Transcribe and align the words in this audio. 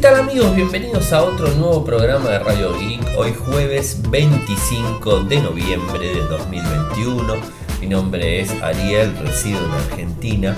tal 0.00 0.16
amigos? 0.16 0.56
Bienvenidos 0.56 1.12
a 1.12 1.22
otro 1.22 1.48
nuevo 1.56 1.84
programa 1.84 2.30
de 2.30 2.38
Radio 2.38 2.72
Geek. 2.78 3.02
Hoy 3.18 3.34
jueves 3.34 4.00
25 4.08 5.24
de 5.24 5.42
noviembre 5.42 6.14
de 6.14 6.22
2021. 6.22 7.34
Mi 7.82 7.86
nombre 7.86 8.40
es 8.40 8.50
Ariel, 8.62 9.14
resido 9.18 9.62
en 9.62 9.70
Argentina. 9.72 10.56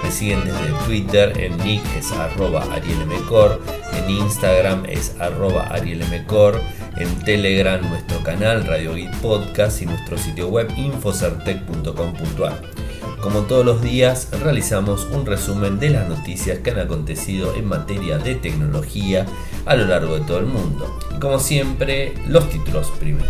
Me 0.00 0.12
siguen 0.12 0.44
desde 0.44 0.72
Twitter, 0.86 1.32
en 1.40 1.56
nick 1.58 1.82
es 1.96 2.12
arroba 2.12 2.62
arielmcor, 2.72 3.60
en 3.94 4.10
Instagram 4.10 4.84
es 4.86 5.16
arroba 5.18 5.66
arielmcor, 5.70 6.60
en 6.96 7.08
Telegram 7.24 7.80
nuestro 7.88 8.22
canal 8.22 8.64
Radio 8.64 8.94
Geek 8.94 9.12
Podcast 9.16 9.82
y 9.82 9.86
nuestro 9.86 10.16
sitio 10.18 10.48
web 10.48 10.70
infocertec.com.ar. 10.76 12.83
Como 13.24 13.44
todos 13.44 13.64
los 13.64 13.80
días, 13.80 14.28
realizamos 14.42 15.08
un 15.10 15.24
resumen 15.24 15.78
de 15.78 15.88
las 15.88 16.06
noticias 16.06 16.58
que 16.58 16.72
han 16.72 16.78
acontecido 16.78 17.54
en 17.54 17.64
materia 17.64 18.18
de 18.18 18.34
tecnología 18.34 19.24
a 19.64 19.76
lo 19.76 19.86
largo 19.86 20.16
de 20.16 20.26
todo 20.26 20.40
el 20.40 20.44
mundo. 20.44 21.00
Como 21.22 21.38
siempre, 21.38 22.12
los 22.28 22.50
títulos 22.50 22.92
primero. 23.00 23.24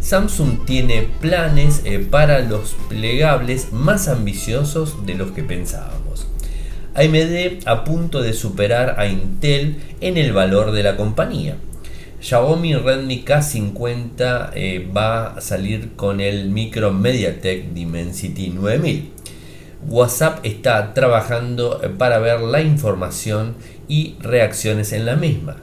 Samsung 0.00 0.66
tiene 0.66 1.08
planes 1.18 1.80
eh, 1.86 1.98
para 1.98 2.40
los 2.40 2.76
plegables 2.90 3.72
más 3.72 4.06
ambiciosos 4.08 5.06
de 5.06 5.14
los 5.14 5.30
que 5.30 5.42
pensábamos. 5.42 6.26
AMD 6.94 7.66
a 7.66 7.84
punto 7.84 8.20
de 8.20 8.34
superar 8.34 9.00
a 9.00 9.06
Intel 9.06 9.80
en 10.02 10.18
el 10.18 10.34
valor 10.34 10.72
de 10.72 10.82
la 10.82 10.98
compañía. 10.98 11.56
Xiaomi 12.26 12.74
Redmi 12.74 13.22
K50 13.24 14.50
eh, 14.54 14.90
va 14.92 15.26
a 15.26 15.40
salir 15.40 15.94
con 15.94 16.20
el 16.20 16.50
micro 16.50 16.92
MediaTek 16.92 17.72
Dimensity 17.72 18.48
9000. 18.48 19.12
WhatsApp 19.86 20.44
está 20.44 20.92
trabajando 20.92 21.80
eh, 21.84 21.88
para 21.88 22.18
ver 22.18 22.40
la 22.40 22.62
información 22.62 23.54
y 23.86 24.16
reacciones 24.18 24.92
en 24.92 25.06
las 25.06 25.20
mismas. 25.20 25.58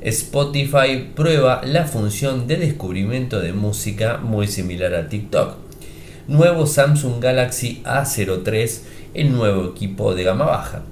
Spotify 0.00 1.12
prueba 1.14 1.60
la 1.64 1.84
función 1.84 2.48
de 2.48 2.56
descubrimiento 2.56 3.38
de 3.38 3.52
música 3.52 4.16
muy 4.16 4.48
similar 4.48 4.96
a 4.96 5.08
TikTok. 5.08 5.54
Nuevo 6.26 6.66
Samsung 6.66 7.22
Galaxy 7.22 7.82
A03, 7.84 8.80
el 9.14 9.30
nuevo 9.30 9.70
equipo 9.70 10.12
de 10.16 10.24
gama 10.24 10.46
baja. 10.46 10.82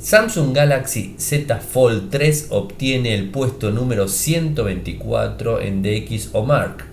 Samsung 0.00 0.54
Galaxy 0.54 1.14
Z 1.18 1.58
Fold 1.58 2.08
3 2.08 2.46
obtiene 2.48 3.14
el 3.14 3.28
puesto 3.28 3.70
número 3.70 4.08
124 4.08 5.60
en 5.60 5.82
DX 5.82 6.30
o 6.32 6.42
Mark. 6.42 6.86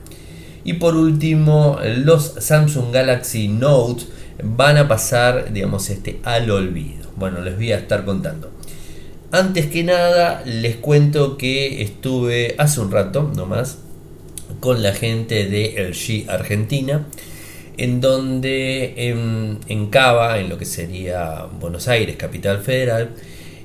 Y 0.65 0.73
por 0.73 0.97
último, 0.97 1.79
los 2.03 2.33
Samsung 2.39 2.91
Galaxy 2.91 3.47
Note 3.47 4.03
van 4.43 4.75
a 4.75 4.89
pasar, 4.89 5.53
digamos, 5.53 5.89
este, 5.89 6.19
al 6.23 6.51
olvido. 6.51 7.09
Bueno, 7.15 7.39
les 7.39 7.55
voy 7.55 7.71
a 7.71 7.77
estar 7.77 8.03
contando. 8.03 8.51
Antes 9.31 9.67
que 9.67 9.85
nada, 9.85 10.43
les 10.45 10.75
cuento 10.75 11.37
que 11.37 11.81
estuve 11.81 12.55
hace 12.57 12.81
un 12.81 12.91
rato 12.91 13.31
nomás 13.33 13.77
con 14.59 14.83
la 14.83 14.91
gente 14.91 15.45
de 15.45 15.91
LG 15.91 16.29
Argentina 16.29 17.05
en 17.77 18.01
donde 18.01 19.09
en, 19.09 19.87
Cava, 19.87 20.39
en 20.39 20.49
lo 20.49 20.57
que 20.57 20.65
sería 20.65 21.47
Buenos 21.59 21.87
Aires, 21.87 22.15
capital 22.15 22.59
federal, 22.59 23.11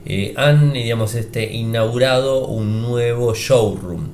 eh, 0.05 0.34
han 0.36 0.72
digamos, 0.72 1.14
este, 1.14 1.52
inaugurado 1.52 2.46
un 2.46 2.83
nuevo 2.83 3.34
showroom. 3.34 4.10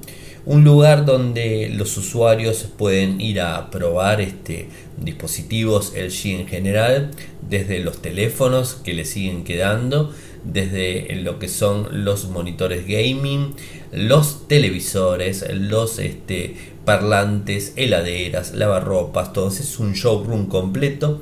Un 0.47 0.65
lugar 0.65 1.05
donde 1.05 1.69
los 1.69 1.97
usuarios 1.99 2.67
pueden 2.79 3.21
ir 3.21 3.41
a 3.41 3.71
probar 3.71 4.21
este, 4.21 4.69
dispositivos 4.97 5.93
LG 5.95 6.41
en 6.41 6.47
general, 6.47 7.11
desde 7.47 7.81
los 7.81 8.01
teléfonos 8.01 8.75
que 8.75 8.95
le 8.95 9.05
siguen 9.05 9.45
quedando, 9.45 10.13
desde 10.53 11.15
lo 11.17 11.39
que 11.39 11.49
son 11.49 12.05
los 12.05 12.29
monitores 12.29 12.87
gaming, 12.87 13.55
los 13.93 14.49
televisores, 14.49 15.45
los 15.53 15.99
este, 15.99 16.57
parlantes, 16.85 17.73
heladeras, 17.77 18.55
lavarropas, 18.55 19.33
todo. 19.33 19.49
Es 19.49 19.79
un 19.79 19.93
showroom 19.93 20.47
completo. 20.47 21.21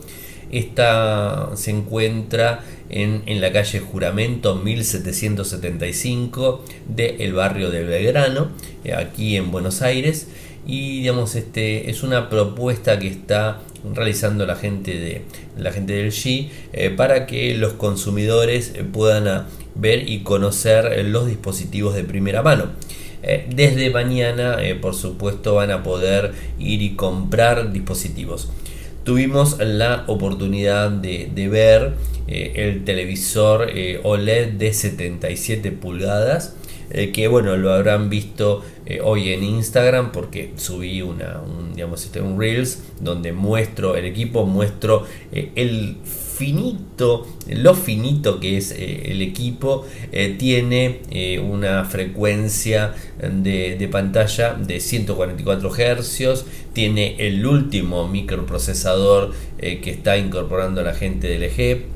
Esta 0.50 1.50
se 1.56 1.72
encuentra 1.72 2.64
en, 2.88 3.40
la 3.40 3.52
calle 3.52 3.80
Juramento 3.80 4.54
1775 4.54 6.64
del 6.88 7.32
barrio 7.32 7.70
de 7.70 7.82
Belgrano, 7.82 8.50
eh, 8.84 8.94
aquí 8.94 9.36
en 9.36 9.50
Buenos 9.50 9.82
Aires. 9.82 10.28
Y 10.66 11.00
digamos, 11.00 11.36
este 11.36 11.90
es 11.90 12.02
una 12.02 12.28
propuesta 12.28 12.98
que 12.98 13.06
está 13.06 13.60
realizando 13.94 14.46
la 14.46 14.56
gente 14.56 14.98
de 14.98 15.22
la 15.56 15.72
gente 15.72 15.92
del 15.92 16.10
G 16.10 16.48
eh, 16.72 16.90
para 16.90 17.26
que 17.26 17.54
los 17.54 17.74
consumidores 17.74 18.72
eh, 18.74 18.82
puedan 18.82 19.46
ver 19.76 20.08
y 20.08 20.20
conocer 20.20 21.04
los 21.06 21.28
dispositivos 21.28 21.94
de 21.94 22.02
primera 22.02 22.42
mano. 22.42 22.70
Eh, 23.22 23.46
desde 23.54 23.90
mañana, 23.90 24.58
por 24.80 24.94
supuesto, 24.94 25.54
van 25.54 25.70
a 25.70 25.82
poder 25.82 26.32
ir 26.58 26.82
y 26.82 26.96
comprar 26.96 27.72
dispositivos. 27.72 28.50
Tuvimos 29.04 29.58
la 29.60 30.02
oportunidad 30.08 30.90
de, 30.90 31.48
ver 31.48 31.92
eh, 32.26 32.52
el 32.56 32.84
televisor 32.84 33.68
OLED 34.02 34.54
de 34.54 34.72
77 34.72 35.70
pulgadas. 35.70 36.56
Que 36.90 37.28
bueno, 37.28 37.56
lo 37.56 37.72
habrán 37.72 38.08
visto 38.08 38.62
hoy 39.02 39.30
en 39.32 39.42
Instagram 39.42 40.12
porque 40.12 40.52
subí 40.56 41.02
una, 41.02 41.40
un, 41.40 41.74
digamos, 41.74 42.04
este, 42.04 42.20
un 42.20 42.38
Reels 42.38 42.82
donde 43.00 43.32
muestro 43.32 43.96
el 43.96 44.04
equipo, 44.04 44.46
muestro 44.46 45.04
el 45.32 45.96
finito, 46.36 47.26
lo 47.48 47.74
finito 47.74 48.40
que 48.40 48.58
es 48.58 48.70
eh, 48.72 49.10
el 49.12 49.22
equipo, 49.22 49.86
eh, 50.12 50.36
tiene 50.38 51.00
eh, 51.10 51.38
una 51.38 51.84
frecuencia 51.86 52.94
de, 53.18 53.88
pantalla 53.90 54.54
de 54.54 54.80
144 54.80 55.70
Hz, 55.70 56.44
tiene 56.74 57.16
el 57.26 57.46
último 57.46 58.06
microprocesador 58.06 59.32
que 59.58 59.90
está 59.90 60.18
incorporando 60.18 60.82
la 60.82 60.92
gente 60.92 61.28
del 61.28 61.44
LG 61.44 61.95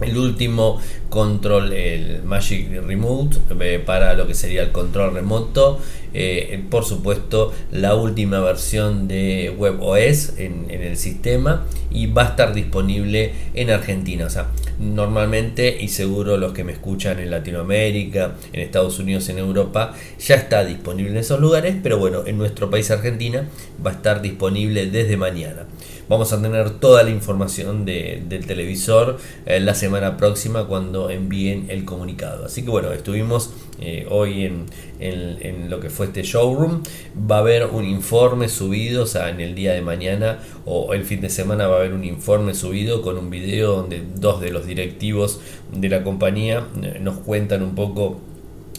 el 0.00 0.16
último 0.16 0.80
control, 1.08 1.72
el 1.72 2.22
Magic 2.22 2.70
Remote, 2.84 3.38
eh, 3.60 3.82
para 3.84 4.14
lo 4.14 4.26
que 4.26 4.34
sería 4.34 4.62
el 4.62 4.72
control 4.72 5.14
remoto. 5.14 5.80
Eh, 6.12 6.64
por 6.70 6.84
supuesto, 6.84 7.52
la 7.72 7.94
última 7.94 8.40
versión 8.40 9.06
de 9.06 9.54
WebOS 9.56 10.38
en, 10.38 10.70
en 10.70 10.82
el 10.82 10.96
sistema 10.96 11.66
y 11.90 12.06
va 12.06 12.22
a 12.22 12.28
estar 12.30 12.54
disponible 12.54 13.32
en 13.54 13.70
Argentina. 13.70 14.26
O 14.26 14.30
sea, 14.30 14.48
normalmente 14.78 15.76
y 15.80 15.88
seguro 15.88 16.36
los 16.36 16.52
que 16.52 16.64
me 16.64 16.72
escuchan 16.72 17.18
en 17.18 17.30
Latinoamérica, 17.30 18.36
en 18.52 18.60
Estados 18.60 18.98
Unidos, 18.98 19.28
en 19.28 19.38
Europa, 19.38 19.94
ya 20.18 20.36
está 20.36 20.64
disponible 20.64 21.10
en 21.10 21.16
esos 21.18 21.40
lugares, 21.40 21.76
pero 21.82 21.98
bueno, 21.98 22.22
en 22.26 22.38
nuestro 22.38 22.70
país 22.70 22.90
Argentina 22.90 23.48
va 23.84 23.90
a 23.90 23.94
estar 23.94 24.22
disponible 24.22 24.86
desde 24.86 25.16
mañana. 25.16 25.66
Vamos 26.08 26.32
a 26.32 26.40
tener 26.40 26.70
toda 26.78 27.02
la 27.02 27.10
información 27.10 27.84
del 27.84 28.46
televisor 28.46 29.18
eh, 29.44 29.58
la 29.58 29.74
semana 29.74 30.16
próxima 30.16 30.66
cuando 30.68 31.10
envíen 31.10 31.66
el 31.68 31.84
comunicado. 31.84 32.46
Así 32.46 32.62
que 32.62 32.70
bueno, 32.70 32.92
estuvimos 32.92 33.50
eh, 33.80 34.06
hoy 34.08 34.44
en, 34.44 35.68
lo 35.68 35.80
que 35.80 35.90
fue 35.90 36.06
este 36.06 36.22
showroom. 36.22 36.84
Va 37.28 37.36
a 37.36 37.40
haber 37.40 37.66
un 37.66 37.84
informe 37.84 38.48
subido, 38.48 39.02
o 39.02 39.06
sea, 39.06 39.30
en 39.30 39.40
el 39.40 39.56
día 39.56 39.72
de 39.72 39.82
mañana 39.82 40.38
o 40.64 40.94
el 40.94 41.04
fin 41.04 41.20
de 41.20 41.28
semana 41.28 41.66
va 41.66 41.76
a 41.76 41.78
haber 41.80 41.92
un 41.92 42.04
informe 42.04 42.54
subido 42.54 43.02
con 43.02 43.18
un 43.18 43.28
video 43.28 43.76
donde 43.76 44.02
dos 44.14 44.40
de 44.40 44.52
los 44.52 44.64
directivos 44.64 45.40
de 45.72 45.88
la 45.88 46.04
compañía 46.04 46.68
eh, 46.82 47.00
nos 47.00 47.18
cuentan 47.18 47.62
un 47.64 47.74
poco 47.74 48.20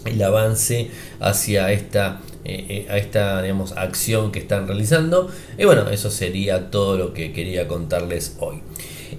el 0.06 0.22
avance 0.24 0.90
hacia 1.20 1.72
esta, 1.72 2.22
eh, 2.50 2.66
eh, 2.70 2.88
a 2.90 2.98
esta 2.98 3.42
digamos, 3.42 3.74
acción 3.74 4.32
que 4.32 4.40
están 4.40 4.68
realizando. 4.68 5.30
Y 5.58 5.66
bueno, 5.66 5.90
eso 5.90 6.10
sería 6.10 6.72
todo 6.72 6.98
lo 6.98 7.14
que 7.14 7.34
quería 7.34 7.68
contarles 7.68 8.38
hoy. 8.40 8.62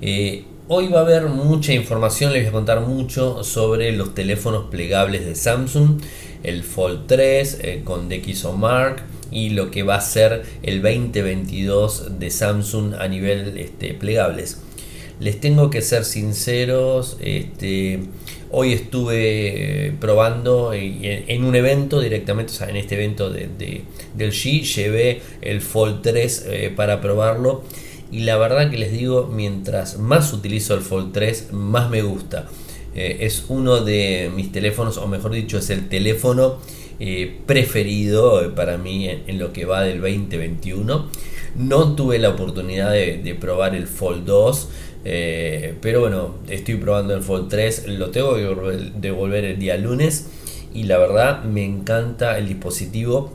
Eh, 0.01 0.45
hoy 0.67 0.89
va 0.89 1.01
a 1.01 1.03
haber 1.03 1.27
mucha 1.27 1.75
información, 1.75 2.33
les 2.33 2.45
voy 2.45 2.49
a 2.49 2.53
contar 2.53 2.81
mucho 2.81 3.45
sobre 3.45 3.93
los 3.93 4.15
teléfonos 4.15 4.71
plegables 4.71 5.27
de 5.27 5.35
Samsung, 5.35 6.01
el 6.43 6.65
Fold 6.65 7.07
3 7.07 7.61
con 7.85 8.09
DxO 8.09 8.55
Mark 8.55 9.03
y 9.31 9.51
lo 9.51 9.71
que 9.71 9.83
va 9.83 9.97
a 9.97 10.01
ser 10.01 10.45
el 10.63 10.81
2022 10.81 12.19
de 12.19 12.31
Samsung 12.31 12.95
a 12.95 13.09
nivel 13.09 13.59
este, 13.59 13.93
plegables. 13.93 14.63
Les 15.21 15.39
tengo 15.39 15.69
que 15.69 15.83
ser 15.83 16.07
sinceros, 16.07 17.19
este, 17.21 18.01
Hoy 18.51 18.73
estuve 18.73 19.89
eh, 19.89 19.93
probando 20.01 20.73
en 20.73 21.45
un 21.45 21.55
evento 21.55 22.01
directamente, 22.01 22.53
o 22.53 22.57
sea, 22.57 22.71
en 22.71 22.77
este 22.77 22.95
evento 22.95 23.29
de, 23.29 23.47
del 24.15 24.33
G, 24.33 24.63
llevé 24.63 25.21
el 25.43 25.61
Fold 25.61 26.01
3 26.01 26.47
eh, 26.49 26.73
para 26.75 27.03
probarlo. 27.03 27.63
Y 28.11 28.21
la 28.21 28.39
verdad 28.39 28.71
que 28.71 28.79
les 28.79 28.91
digo, 28.91 29.31
mientras 29.31 29.99
más 29.99 30.33
utilizo 30.33 30.75
el 30.75 30.81
Fold 30.81 31.13
3, 31.13 31.53
más 31.53 31.91
me 31.91 32.01
gusta. 32.01 32.49
Eh, 32.95 33.19
es 33.21 33.45
uno 33.49 33.85
de 33.85 34.31
mis 34.35 34.51
teléfonos, 34.51 34.97
o 34.97 35.07
mejor 35.07 35.33
dicho, 35.33 35.59
es 35.59 35.69
el 35.69 35.89
teléfono 35.89 36.59
preferido 37.47 38.55
para 38.57 38.77
mí 38.77 39.09
en, 39.09 39.39
lo 39.39 39.53
que 39.53 39.67
va 39.67 39.83
del 39.83 40.01
2021. 40.01 41.09
No 41.55 41.95
tuve 41.95 42.19
la 42.19 42.31
oportunidad 42.31 42.91
de, 42.93 43.19
de 43.19 43.35
probar 43.35 43.75
el 43.75 43.87
Fold 43.87 44.25
2. 44.25 44.69
Eh, 45.05 45.75
pero 45.81 46.01
bueno, 46.01 46.35
estoy 46.49 46.77
probando 46.77 47.15
el 47.15 47.23
Fold 47.23 47.49
3, 47.49 47.89
lo 47.89 48.11
tengo 48.11 48.35
que 48.35 48.93
devolver 48.97 49.45
el 49.45 49.59
día 49.59 49.77
lunes 49.77 50.29
y 50.75 50.85
la 50.85 50.99
verdad 50.99 51.45
me 51.45 51.65
encanta 51.65 52.39
el 52.39 52.49
dispositivo. 52.49 53.33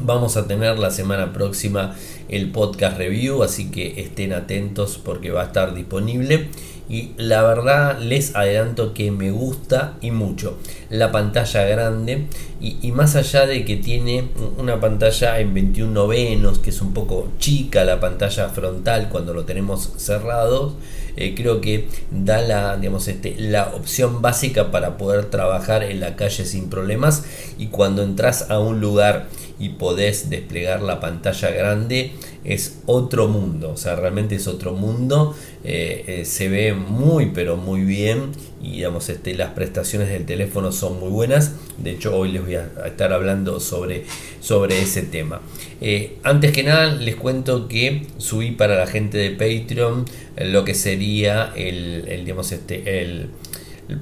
Vamos 0.00 0.36
a 0.36 0.46
tener 0.46 0.78
la 0.78 0.90
semana 0.90 1.32
próxima 1.32 1.94
el 2.28 2.50
podcast 2.50 2.98
review, 2.98 3.42
así 3.42 3.70
que 3.70 4.00
estén 4.00 4.32
atentos 4.32 5.00
porque 5.02 5.30
va 5.30 5.42
a 5.42 5.46
estar 5.46 5.74
disponible. 5.74 6.48
Y 6.86 7.12
la 7.16 7.42
verdad 7.42 7.98
les 7.98 8.36
adelanto 8.36 8.92
que 8.92 9.10
me 9.10 9.30
gusta 9.30 9.94
y 10.02 10.10
mucho 10.10 10.58
la 10.90 11.10
pantalla 11.12 11.64
grande. 11.64 12.26
Y, 12.60 12.92
más 12.92 13.16
allá 13.16 13.46
de 13.46 13.64
que 13.64 13.76
tiene 13.76 14.28
una 14.58 14.80
pantalla 14.80 15.38
en 15.38 15.52
21 15.52 15.92
novenos 15.92 16.58
que 16.60 16.70
es 16.70 16.80
un 16.80 16.94
poco 16.94 17.28
chica 17.38 17.84
la 17.84 18.00
pantalla 18.00 18.48
frontal 18.48 19.10
cuando 19.10 19.34
lo 19.34 19.44
tenemos 19.44 19.92
cerrado 19.98 20.74
eh, 21.16 21.34
creo 21.36 21.60
que 21.60 21.88
da 22.10 22.40
la, 22.42 22.76
digamos, 22.76 23.06
este, 23.06 23.36
la 23.38 23.68
opción 23.74 24.20
básica 24.20 24.70
para 24.70 24.96
poder 24.96 25.26
trabajar 25.26 25.84
en 25.84 26.00
la 26.00 26.16
calle 26.16 26.44
sin 26.44 26.68
problemas. 26.70 27.24
Y 27.58 27.68
cuando 27.68 28.02
entras 28.02 28.50
a 28.50 28.58
un 28.58 28.80
lugar 28.80 29.28
y 29.58 29.70
podés 29.70 30.30
desplegar 30.30 30.82
la 30.82 31.00
pantalla 31.00 31.50
grande 31.50 32.12
es 32.44 32.80
otro 32.86 33.28
mundo, 33.28 33.70
o 33.70 33.76
sea, 33.76 33.96
realmente 33.96 34.34
es 34.34 34.46
otro 34.48 34.72
mundo, 34.72 35.34
eh, 35.64 36.04
eh, 36.06 36.24
se 36.24 36.48
ve 36.48 36.74
muy 36.74 37.30
pero 37.34 37.56
muy 37.56 37.82
bien 37.82 38.32
y 38.62 38.72
digamos, 38.72 39.08
este, 39.08 39.34
las 39.34 39.50
prestaciones 39.50 40.08
del 40.08 40.26
teléfono 40.26 40.72
son 40.72 41.00
muy 41.00 41.10
buenas, 41.10 41.54
de 41.78 41.92
hecho 41.92 42.16
hoy 42.16 42.32
les 42.32 42.44
voy 42.44 42.56
a 42.56 42.68
estar 42.86 43.12
hablando 43.12 43.60
sobre, 43.60 44.04
sobre 44.40 44.82
ese 44.82 45.02
tema. 45.02 45.40
Eh, 45.80 46.18
antes 46.22 46.52
que 46.52 46.62
nada 46.64 46.86
les 46.86 47.16
cuento 47.16 47.68
que 47.68 48.06
subí 48.18 48.50
para 48.50 48.76
la 48.76 48.86
gente 48.86 49.18
de 49.18 49.30
Patreon 49.30 50.04
lo 50.36 50.64
que 50.64 50.74
sería 50.74 51.52
el, 51.56 52.04
digamos, 52.24 52.52
este, 52.52 53.02
el 53.02 53.30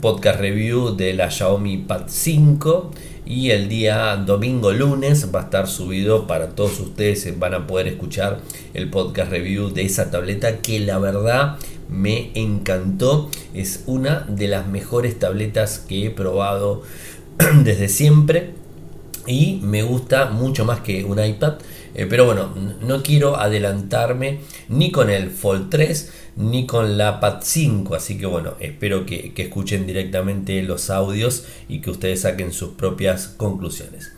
podcast 0.01 0.41
review 0.41 0.97
de 0.97 1.13
la 1.13 1.31
Xiaomi 1.31 1.79
Pad 1.79 2.05
5 2.09 2.91
y 3.25 3.51
el 3.51 3.69
día 3.69 4.17
domingo 4.17 4.73
lunes 4.73 5.29
va 5.35 5.41
a 5.41 5.45
estar 5.45 5.69
subido 5.69 6.27
para 6.27 6.49
todos 6.51 6.81
ustedes. 6.81 7.39
Van 7.39 7.55
a 7.55 7.67
poder 7.67 7.89
escuchar 7.89 8.41
el 8.75 8.91
podcast 8.91 9.31
review 9.31 9.71
de 9.71 9.85
esa 9.85 10.11
tableta 10.11 10.59
que 10.59 10.81
la 10.81 10.99
verdad 10.99 11.57
me 11.89 12.31
encantó. 12.35 13.31
Es 13.55 13.85
una 13.87 14.27
de 14.29 14.49
las 14.49 14.67
mejores 14.67 15.19
tabletas 15.19 15.79
que 15.79 16.07
he 16.07 16.11
probado 16.11 16.83
desde 17.65 17.89
siempre. 17.89 18.55
Y 19.27 19.61
me 19.63 19.85
gusta 19.85 20.31
mucho 20.31 20.65
más 20.65 20.81
que 20.81 21.05
un 21.05 21.25
iPad 21.25 21.55
eh, 21.95 22.07
pero 22.09 22.25
bueno 22.27 22.55
no 22.83 23.03
quiero 23.03 23.37
adelantarme 23.37 24.41
ni 24.69 24.91
con 24.91 25.11
el 25.11 25.31
Fold 25.31 25.71
3 25.71 26.13
ni 26.37 26.67
con 26.67 26.99
la 26.99 27.21
Pad 27.21 27.41
5. 27.43 27.95
Así 27.95 28.19
que 28.19 28.27
bueno, 28.27 28.55
espero 28.61 29.07
que, 29.07 29.33
escuchen 29.37 29.87
directamente 29.87 30.63
los 30.63 30.91
audios 30.91 31.45
y 31.69 31.81
que 31.81 31.91
ustedes 31.91 32.23
saquen 32.23 32.53
sus 32.53 32.71
propias 32.71 33.29
conclusiones. 33.29 34.13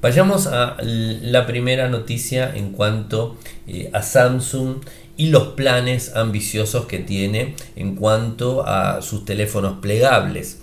Vayamos 0.00 0.46
a 0.48 0.76
la 0.82 1.46
primera 1.46 1.88
noticia 1.88 2.54
en 2.54 2.72
cuanto 2.72 3.38
eh, 3.66 3.90
a 3.94 4.02
Samsung 4.02 4.84
y 5.16 5.28
los 5.28 5.48
planes 5.48 6.14
ambiciosos 6.14 6.86
que 6.86 6.98
tiene 6.98 7.54
en 7.76 7.94
cuanto 7.94 8.66
a 8.66 9.00
sus 9.00 9.24
teléfonos 9.24 9.78
plegables. 9.80 10.58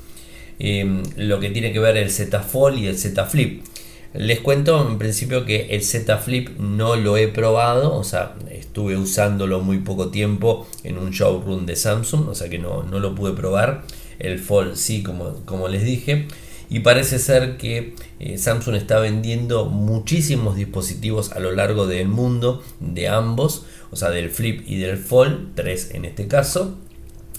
Em, 0.60 1.02
lo 1.16 1.40
que 1.40 1.50
tiene 1.50 1.74
que 1.74 1.80
ver 1.80 1.98
el 1.98 2.12
Z 2.12 2.40
Fold 2.42 2.78
y 2.78 2.88
el 2.88 2.98
Z 2.98 3.26
Flip. 3.26 3.64
Les 4.14 4.42
cuento 4.42 4.86
en 4.90 4.98
principio 4.98 5.46
que 5.46 5.68
el 5.76 5.84
Z 5.84 6.18
Flip 6.18 6.50
no 6.60 6.98
lo 6.98 7.16
he 7.16 7.30
probado, 7.30 7.96
o 7.96 8.04
sea, 8.04 8.36
estuve 8.52 8.98
usándolo 8.98 9.62
muy 9.62 9.80
poco 9.80 10.10
tiempo 10.10 10.68
en 10.84 10.98
un 10.98 11.12
showroom 11.12 11.66
de 11.66 11.78
Samsung, 11.78 12.28
o 12.28 12.36
sea 12.36 12.50
que 12.50 12.60
no, 12.60 12.84
lo 12.84 13.16
pude 13.16 13.34
probar. 13.34 13.84
El 14.20 14.38
Fold 14.40 14.76
sí, 14.76 15.02
como, 15.02 15.38
como 15.46 15.68
les 15.68 15.84
dije. 15.84 16.28
Y 16.70 16.80
parece 16.82 17.20
ser 17.20 17.58
que 17.58 17.96
eh, 18.20 18.38
Samsung 18.38 18.76
está 18.76 19.00
vendiendo 19.00 19.66
muchísimos 19.66 20.56
dispositivos 20.56 21.32
a 21.32 21.40
lo 21.40 21.52
largo 21.52 21.88
del 21.88 22.08
mundo 22.08 22.64
de 22.80 23.08
ambos, 23.08 23.66
o 23.92 23.96
sea, 23.96 24.10
del 24.10 24.30
Flip 24.30 24.64
y 24.68 24.78
del 24.78 24.98
Fold, 24.98 25.56
tres 25.56 25.92
en 25.94 26.06
este 26.06 26.28
caso. 26.28 26.78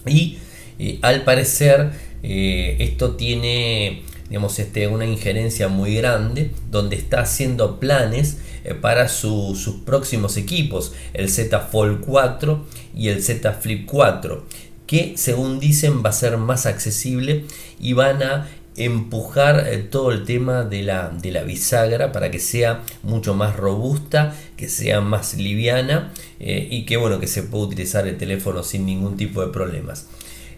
Y 0.06 0.38
eh, 0.78 0.98
al 1.02 1.24
parecer 1.24 1.92
eh, 2.22 2.76
esto 2.80 3.16
tiene 3.16 4.02
digamos, 4.32 4.58
este, 4.58 4.86
una 4.86 5.04
injerencia 5.04 5.68
muy 5.68 5.94
grande 5.94 6.52
donde 6.70 6.96
está 6.96 7.20
haciendo 7.20 7.78
planes 7.78 8.38
eh, 8.64 8.72
para 8.72 9.10
sus 9.10 9.68
próximos 9.84 10.38
equipos, 10.38 10.94
el 11.12 11.28
Z 11.28 11.60
Fold 11.60 12.00
4 12.00 12.64
y 12.96 13.08
el 13.08 13.22
Z 13.22 13.52
Flip 13.52 13.84
4, 13.84 14.46
que 14.86 15.12
según 15.18 15.60
dicen 15.60 16.02
va 16.02 16.08
a 16.08 16.14
ser 16.14 16.38
más 16.38 16.64
accesible 16.64 17.44
y 17.78 17.92
van 17.92 18.22
a 18.22 18.48
empujar 18.74 19.66
eh, 19.68 19.76
todo 19.80 20.10
el 20.12 20.24
tema 20.24 20.64
de 20.64 20.82
la, 20.82 21.10
de 21.10 21.30
la 21.30 21.42
bisagra 21.42 22.10
para 22.10 22.30
que 22.30 22.38
sea 22.38 22.84
mucho 23.02 23.34
más 23.34 23.54
robusta, 23.54 24.34
que 24.56 24.70
sea 24.70 25.02
más 25.02 25.34
liviana 25.34 26.14
eh, 26.40 26.68
y 26.70 26.86
que 26.86 26.96
bueno 26.96 27.20
que 27.20 27.26
se 27.26 27.42
pueda 27.42 27.64
utilizar 27.64 28.08
el 28.08 28.16
teléfono 28.16 28.62
sin 28.62 28.86
ningún 28.86 29.18
tipo 29.18 29.44
de 29.44 29.52
problemas. 29.52 30.06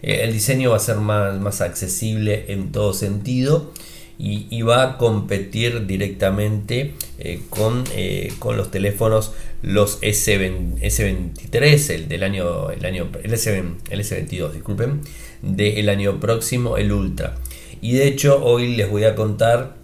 Eh, 0.01 0.21
el 0.23 0.33
diseño 0.33 0.71
va 0.71 0.77
a 0.77 0.79
ser 0.79 0.97
más, 0.97 1.39
más 1.39 1.61
accesible 1.61 2.45
en 2.49 2.71
todo 2.71 2.93
sentido 2.93 3.71
y, 4.17 4.61
va 4.61 4.83
a 4.83 4.97
competir 4.97 5.85
directamente 5.87 6.93
eh, 7.19 7.41
con, 7.49 7.83
eh, 7.93 8.31
con, 8.39 8.55
los 8.55 8.71
teléfonos 8.71 9.33
los 9.61 9.97
S, 10.01 10.37
23 10.37 11.89
el 11.89 12.07
del 12.07 12.23
año, 12.23 12.69
el 12.71 12.85
año 12.85 13.09
el, 13.21 13.33
S, 13.33 13.63
el 13.89 13.99
S22, 13.99 14.53
disculpen, 14.53 15.01
del 15.41 15.89
año 15.89 16.19
próximo, 16.19 16.77
el 16.77 16.91
Ultra. 16.91 17.35
Y 17.81 17.93
de 17.93 18.07
hecho 18.07 18.43
hoy 18.43 18.75
les 18.75 18.89
voy 18.89 19.03
a 19.03 19.15
contar 19.15 19.75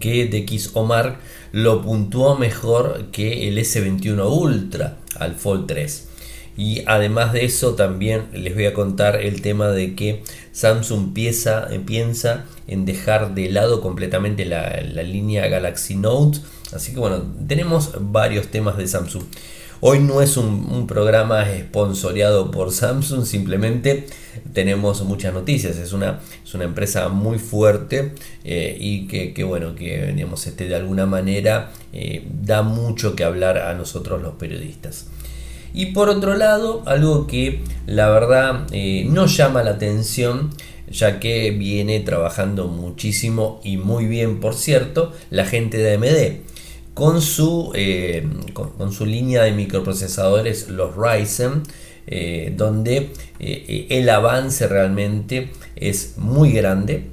que 0.00 0.26
DX 0.26 0.72
Omar 0.74 1.18
lo 1.52 1.82
puntuó 1.82 2.36
mejor 2.36 3.06
que 3.12 3.48
el 3.48 3.56
S21 3.58 4.28
Ultra 4.28 4.98
al 5.18 5.34
Fold 5.36 5.66
3. 5.66 6.08
Y 6.56 6.82
además 6.86 7.32
de 7.32 7.44
eso 7.44 7.74
también 7.74 8.28
les 8.32 8.54
voy 8.54 8.64
a 8.64 8.72
contar 8.72 9.16
el 9.20 9.42
tema 9.42 9.68
de 9.68 9.94
que 9.94 10.22
Samsung 10.52 11.12
piensa, 11.12 11.68
piensa 11.84 12.46
en 12.66 12.86
dejar 12.86 13.34
de 13.34 13.50
lado 13.50 13.82
completamente 13.82 14.46
la, 14.46 14.80
línea 14.80 15.48
Galaxy 15.48 15.96
Note. 15.96 16.38
Así 16.72 16.94
que 16.94 16.98
bueno, 16.98 17.22
tenemos 17.46 17.92
varios 18.00 18.48
temas 18.48 18.78
de 18.78 18.88
Samsung. 18.88 19.24
Hoy 19.80 19.98
no 19.98 20.22
es 20.22 20.38
un, 20.38 20.86
programa 20.86 21.50
esponsoreado 21.50 22.50
por 22.50 22.72
Samsung, 22.72 23.26
simplemente 23.26 24.06
tenemos 24.54 25.02
muchas 25.02 25.34
noticias. 25.34 25.76
Es 25.76 25.92
una, 25.92 26.20
es 26.42 26.54
una 26.54 26.64
empresa 26.64 27.10
muy 27.10 27.38
fuerte 27.38 28.14
eh, 28.44 28.74
y 28.80 29.06
que, 29.06 29.44
bueno, 29.44 29.74
que 29.74 30.12
digamos, 30.14 30.46
este, 30.46 30.66
de 30.68 30.76
alguna 30.76 31.04
manera 31.04 31.72
eh, 31.92 32.26
da 32.42 32.62
mucho 32.62 33.14
que 33.14 33.24
hablar 33.24 33.58
a 33.58 33.74
nosotros 33.74 34.22
los 34.22 34.36
periodistas. 34.36 35.08
Y 35.76 35.92
por 35.92 36.08
otro 36.08 36.34
lado, 36.36 36.82
algo 36.86 37.26
que 37.26 37.60
la 37.86 38.08
verdad 38.08 38.66
eh, 38.72 39.06
no 39.10 39.26
llama 39.26 39.62
la 39.62 39.72
atención, 39.72 40.48
ya 40.90 41.20
que 41.20 41.50
viene 41.50 42.00
trabajando 42.00 42.66
muchísimo 42.66 43.60
y 43.62 43.76
muy 43.76 44.06
bien, 44.06 44.40
por 44.40 44.54
cierto, 44.54 45.12
la 45.28 45.44
gente 45.44 45.76
de 45.76 45.94
AMD. 45.96 46.94
Con 46.94 47.20
su, 47.20 47.72
eh, 47.74 48.26
con, 48.54 48.90
su 48.90 49.04
línea 49.04 49.42
de 49.42 49.52
microprocesadores, 49.52 50.70
los 50.70 50.96
Ryzen, 50.96 51.64
eh, 52.06 52.54
donde 52.56 53.10
el 53.38 54.08
avance 54.08 54.66
realmente 54.68 55.50
es 55.76 56.14
muy 56.16 56.52
grande. 56.52 57.04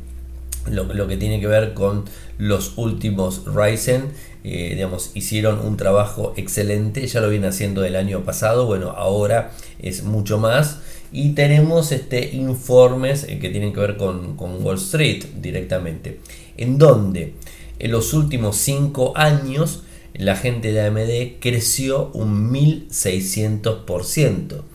Lo, 0.72 0.86
lo, 0.86 1.05
que 1.10 1.17
tiene 1.17 1.41
que 1.41 1.48
ver 1.48 1.74
con 1.74 2.05
los 2.38 2.77
últimos 2.77 3.43
Ryzen 3.46 4.13
eh, 4.43 4.71
digamos, 4.75 5.12
hicieron 5.13 5.65
un 5.65 5.77
trabajo 5.77 6.33
excelente, 6.35 7.07
ya 7.07 7.21
lo 7.21 7.29
viene 7.29 7.47
haciendo 7.47 7.85
el 7.85 7.95
año 7.95 8.25
pasado, 8.25 8.65
bueno, 8.65 8.89
ahora 8.91 9.51
es 9.79 10.03
mucho 10.03 10.38
más. 10.38 10.79
Y 11.12 11.29
tenemos 11.29 11.91
este, 11.91 12.35
informes 12.35 13.23
eh, 13.23 13.39
que 13.39 13.50
tienen 13.50 13.71
que 13.71 13.79
ver 13.79 13.97
con, 13.97 14.35
con, 14.35 14.63
Wall 14.63 14.77
Street 14.77 15.23
directamente, 15.39 16.19
en 16.57 16.77
donde 16.77 17.35
en 17.79 17.91
los 17.91 18.13
últimos 18.13 18.57
5 18.57 19.13
años 19.15 19.83
la 20.13 20.35
gente 20.35 20.71
de 20.71 20.81
AMD 20.81 21.39
creció 21.39 22.12
un 22.13 22.51
1600% 22.51 24.73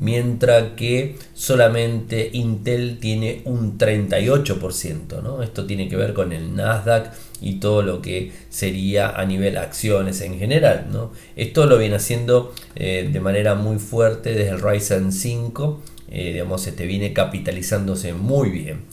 mientras 0.00 0.72
que 0.76 1.16
solamente 1.34 2.30
Intel 2.32 2.98
tiene 2.98 3.42
un 3.44 3.78
38%. 3.78 5.22
¿no? 5.22 5.42
Esto 5.42 5.66
tiene 5.66 5.88
que 5.88 5.96
ver 5.96 6.14
con 6.14 6.32
el 6.32 6.56
Nasdaq 6.56 7.12
y 7.42 7.60
todo 7.60 7.82
lo 7.82 8.00
que 8.00 8.32
sería 8.48 9.10
a 9.10 9.26
nivel 9.26 9.58
acciones 9.58 10.22
en 10.22 10.38
general. 10.38 10.86
¿no? 10.90 11.12
Esto 11.36 11.66
lo 11.66 11.76
viene 11.76 11.96
haciendo 11.96 12.54
eh, 12.76 13.08
de 13.12 13.20
manera 13.20 13.54
muy 13.54 13.78
fuerte 13.78 14.34
desde 14.34 14.50
el 14.52 14.62
Ryzen 14.62 15.12
5, 15.12 15.82
eh, 16.10 16.32
digamos, 16.32 16.66
este 16.66 16.86
viene 16.86 17.12
capitalizándose 17.12 18.14
muy 18.14 18.48
bien. 18.48 18.84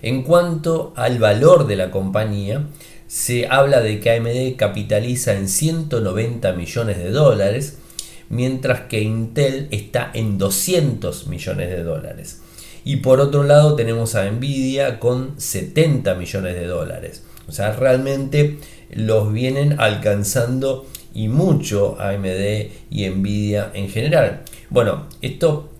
En 0.00 0.22
cuanto 0.22 0.94
al 0.96 1.18
valor 1.18 1.66
de 1.66 1.76
la 1.76 1.90
compañía, 1.90 2.66
se 3.06 3.46
habla 3.48 3.80
de 3.80 4.00
que 4.00 4.10
AMD 4.10 4.56
capitaliza 4.56 5.34
en 5.34 5.48
190 5.48 6.52
millones 6.54 6.98
de 6.98 7.10
dólares, 7.10 7.78
mientras 8.28 8.82
que 8.82 9.02
Intel 9.02 9.68
está 9.70 10.10
en 10.14 10.38
200 10.38 11.26
millones 11.28 11.70
de 11.70 11.82
dólares. 11.82 12.40
Y 12.84 12.96
por 12.96 13.20
otro 13.20 13.44
lado 13.44 13.76
tenemos 13.76 14.14
a 14.14 14.30
Nvidia 14.30 15.00
con 15.00 15.40
70 15.40 16.14
millones 16.16 16.54
de 16.54 16.66
dólares. 16.66 17.22
O 17.48 17.52
sea, 17.52 17.72
realmente 17.72 18.58
los 18.90 19.32
vienen 19.32 19.80
alcanzando 19.80 20.86
y 21.14 21.28
mucho 21.28 21.96
AMD 22.00 22.70
y 22.90 23.08
Nvidia 23.08 23.70
en 23.74 23.88
general. 23.88 24.42
Bueno, 24.68 25.06
esto 25.22 25.70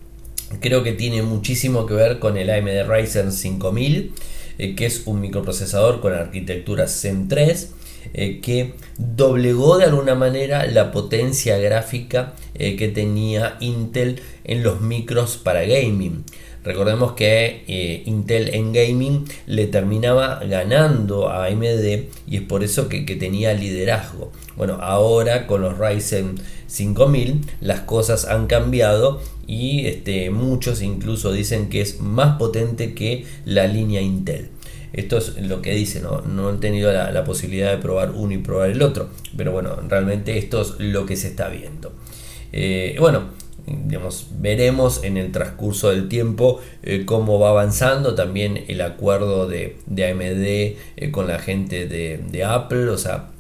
creo 0.61 0.83
que 0.83 0.93
tiene 0.93 1.23
muchísimo 1.23 1.87
que 1.87 1.95
ver 1.95 2.19
con 2.19 2.37
el 2.37 2.51
AMD 2.51 2.89
Ryzen 2.89 3.33
5000, 3.33 4.15
eh, 4.59 4.75
que 4.75 4.87
es 4.87 5.03
un 5.07 5.21
microprocesador 5.21 6.01
con 6.01 6.15
arquitectura 6.15 6.87
Zen 6.87 7.29
3 7.29 7.73
eh, 8.13 8.41
que 8.41 8.75
doblegó 8.99 9.79
de 9.79 9.85
alguna 9.85 10.15
manera 10.15 10.67
la 10.67 10.93
potencia 10.93 11.59
gráfica 11.59 12.35
eh, 12.55 12.77
que 12.77 12.89
tenía 12.89 13.57
Intel 13.61 14.21
en 14.45 14.63
los 14.63 14.81
micros 14.81 15.37
para 15.37 15.65
gaming. 15.65 16.25
Recordemos 16.65 17.13
que 17.13 17.63
eh, 17.69 18.03
Intel 18.07 18.55
en 18.55 18.73
gaming 18.73 19.27
le 19.47 19.67
terminaba 19.67 20.41
ganando 20.49 21.29
a 21.29 21.45
AMD 21.45 22.05
y 22.27 22.37
es 22.37 22.43
por 22.43 22.65
eso 22.65 22.89
que, 22.89 23.03
tenía 23.03 23.53
liderazgo. 23.53 24.33
Bueno, 24.57 24.79
ahora 24.81 25.47
con 25.47 25.61
los 25.61 25.77
Ryzen 25.79 26.37
5000 26.67 27.43
las 27.61 27.81
cosas 27.81 28.25
han 28.25 28.47
cambiado 28.47 29.21
y 29.47 29.87
este, 29.87 30.31
muchos 30.31 30.81
incluso 30.81 31.33
dicen 31.33 31.69
que 31.69 31.83
es 31.83 32.01
más 32.01 32.39
potente 32.39 32.95
que 32.95 33.27
la 33.45 33.67
línea 33.67 34.01
Intel. 34.01 34.49
Esto 34.95 35.19
es 35.19 35.37
lo 35.41 35.61
que 35.61 35.73
dice, 35.73 36.01
no, 36.01 36.21
no 36.21 36.49
han 36.49 36.61
tenido 36.61 36.93
la, 36.93 37.25
posibilidad 37.25 37.73
de 37.73 37.79
probar 37.79 38.13
uno 38.13 38.33
y 38.33 38.39
probar 38.39 38.71
el 38.71 38.81
otro. 38.81 39.09
Pero 39.37 39.51
bueno, 39.51 39.77
realmente 39.89 40.39
esto 40.39 40.63
es 40.63 40.75
lo 40.79 41.05
que 41.05 41.17
se 41.17 41.29
está 41.29 41.49
viendo. 41.49 41.93
Eh, 42.53 42.97
bueno, 43.01 43.25
digamos, 43.67 44.29
veremos 44.39 45.03
en 45.03 45.17
el 45.17 45.33
transcurso 45.33 45.91
del 45.91 46.09
tiempo 46.09 46.61
eh, 46.85 47.03
cómo 47.07 47.41
va 47.41 47.51
avanzando 47.51 48.15
también 48.15 48.65
el 48.69 48.81
acuerdo 48.83 49.49
de, 49.49 49.77
AMD 49.91 50.45
eh, 50.97 51.11
con 51.11 51.27
la 51.27 51.41
gente 51.41 51.87
de, 51.87 52.19
de 52.19 52.45
Apple, 52.45 52.89
o 52.91 52.99
sea, 52.99 53.31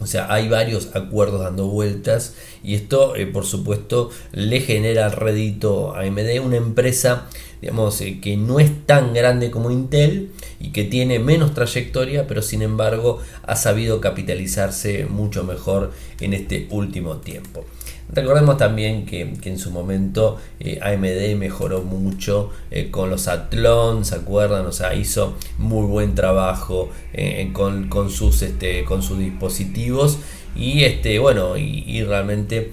o 0.00 0.06
sea, 0.06 0.32
hay 0.32 0.48
varios 0.48 0.94
acuerdos 0.96 1.40
dando 1.40 1.66
vueltas 1.66 2.34
y 2.62 2.74
esto, 2.74 3.14
por 3.32 3.44
supuesto, 3.44 4.10
le 4.32 4.60
genera 4.60 5.10
rédito 5.10 5.94
a 5.94 6.00
AMD, 6.00 6.40
una 6.42 6.56
empresa, 6.56 7.28
digamos, 7.60 8.02
que 8.22 8.36
no 8.38 8.60
es 8.60 8.86
tan 8.86 9.12
grande 9.12 9.50
como 9.50 9.70
Intel 9.70 10.30
y 10.60 10.70
que 10.70 10.84
tiene 10.84 11.18
menos 11.18 11.54
trayectoria, 11.54 12.26
pero 12.28 12.42
sin 12.42 12.62
embargo 12.62 13.18
ha 13.42 13.56
sabido 13.56 14.00
capitalizarse 14.00 15.06
mucho 15.06 15.42
mejor 15.42 15.92
en 16.20 16.34
este 16.34 16.68
último 16.70 17.16
tiempo. 17.16 17.64
Recordemos 18.12 18.56
también 18.56 19.06
que, 19.06 19.20
en 19.20 19.58
su 19.58 19.70
momento 19.70 20.38
eh, 20.58 20.80
AMD 20.82 21.38
mejoró 21.38 21.82
mucho 21.82 22.50
eh, 22.70 22.90
con 22.90 23.08
los 23.08 23.28
Athlon, 23.28 24.04
¿se 24.04 24.16
acuerdan? 24.16 24.66
O 24.66 24.72
sea, 24.72 24.94
hizo 24.94 25.36
muy 25.58 25.86
buen 25.86 26.14
trabajo 26.14 26.90
eh, 27.12 27.50
con, 27.52 28.10
sus, 28.10 28.42
este, 28.42 28.84
con 28.84 29.02
sus 29.02 29.18
dispositivos 29.18 30.18
y 30.56 30.82
este 30.82 31.20
bueno 31.20 31.56
y, 31.56 32.02
realmente 32.02 32.72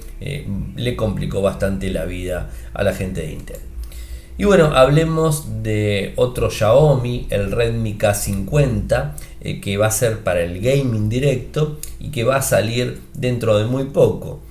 le 0.75 0.95
complicó 0.95 1.43
bastante 1.43 1.91
la 1.91 2.05
vida 2.05 2.49
a 2.73 2.83
la 2.83 2.93
gente 2.93 3.21
de 3.21 3.33
Intel. 3.33 3.57
Y 4.37 4.45
bueno, 4.45 4.67
hablemos 4.75 5.63
de 5.63 6.13
otro 6.15 6.49
Xiaomi, 6.49 7.27
el 7.29 7.51
Redmi 7.51 7.97
K50, 7.97 9.13
que 9.61 9.77
va 9.77 9.87
a 9.87 9.91
ser 9.91 10.19
para 10.19 10.41
el 10.41 10.61
gaming 10.61 11.09
directo 11.09 11.79
y 11.99 12.09
que 12.09 12.23
va 12.23 12.37
a 12.37 12.41
salir 12.41 13.01
dentro 13.15 13.57
de 13.57 13.65
muy 13.65 13.85
poco 13.85 14.41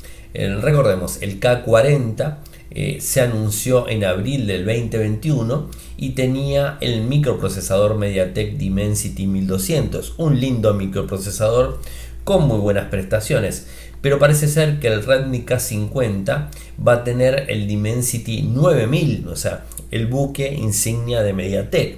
recordemos, 0.61 1.23
el 1.23 1.41
K40 1.41 2.37
eh, 2.71 2.99
se 3.01 3.21
anunció 3.21 3.89
en 3.89 4.05
abril 4.05 4.47
del 4.47 4.67
2021 4.67 5.71
y 5.97 6.11
tenía 6.11 6.77
el 6.81 7.03
microprocesador 7.03 7.97
MediaTek 7.97 8.57
Dimensity 8.57 9.27
1200, 9.27 10.15
un 10.19 10.41
lindo 10.41 10.75
microprocesador 10.75 11.81
con 12.25 12.47
muy 12.47 12.59
buenas 12.59 12.89
prestaciones. 12.89 13.67
Pero 14.03 14.19
parece 14.19 14.47
ser 14.47 14.79
que 14.79 14.89
el 14.89 15.05
Redmi 15.05 15.45
K50 15.45 16.49
va 16.87 16.93
a 16.93 17.05
tener 17.05 17.47
el 17.49 17.67
Dimensity 17.67 18.43
9000, 18.43 19.29
o 19.29 19.37
sea, 19.37 19.65
el 19.97 20.07
buque 20.07 20.55
insignia 20.55 21.23
de 21.23 21.33
MediaTek. 21.33 21.97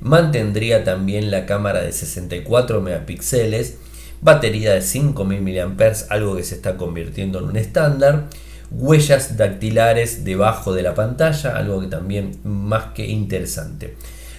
Mantendría 0.00 0.84
también 0.84 1.30
la 1.30 1.46
cámara 1.46 1.82
de 1.82 1.92
64 1.92 2.80
megapíxeles 2.80 3.78
batería 4.24 4.72
de 4.72 4.80
5000 4.80 5.42
mAh, 5.42 5.92
algo 6.08 6.36
que 6.36 6.44
se 6.44 6.54
está 6.54 6.78
convirtiendo 6.78 7.40
en 7.40 7.44
un 7.44 7.56
estándar, 7.56 8.24
huellas 8.70 9.36
dactilares 9.36 10.24
debajo 10.24 10.72
de 10.72 10.82
la 10.82 10.94
pantalla, 10.94 11.56
algo 11.56 11.82
que 11.82 11.88
también 11.88 12.38
más 12.42 12.94
que 12.94 13.06
interesante. 13.06 13.96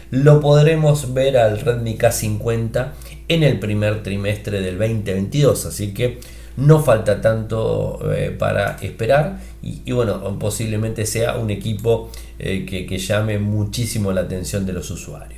Lo 0.10 0.40
podremos 0.40 1.14
ver 1.14 1.38
al 1.38 1.60
Redmi 1.60 1.98
K50 1.98 2.94
en 3.28 3.44
el 3.44 3.60
primer 3.60 4.02
trimestre 4.02 4.60
del 4.60 4.80
2022, 4.80 5.68
así 5.68 5.94
que 5.94 6.20
no 6.58 6.82
falta 6.82 7.22
tanto 7.22 8.00
eh, 8.14 8.36
para 8.38 8.78
esperar 8.82 9.40
y, 9.62 9.92
bueno, 9.92 10.38
posiblemente 10.40 11.06
sea 11.06 11.38
un 11.38 11.50
equipo 11.50 12.12
eh, 12.38 12.66
que 12.66 12.98
llame 12.98 13.40
muchísimo 13.40 14.12
la 14.12 14.22
atención 14.22 14.66
de 14.66 14.74
los 14.74 14.92
usuarios. 14.92 15.36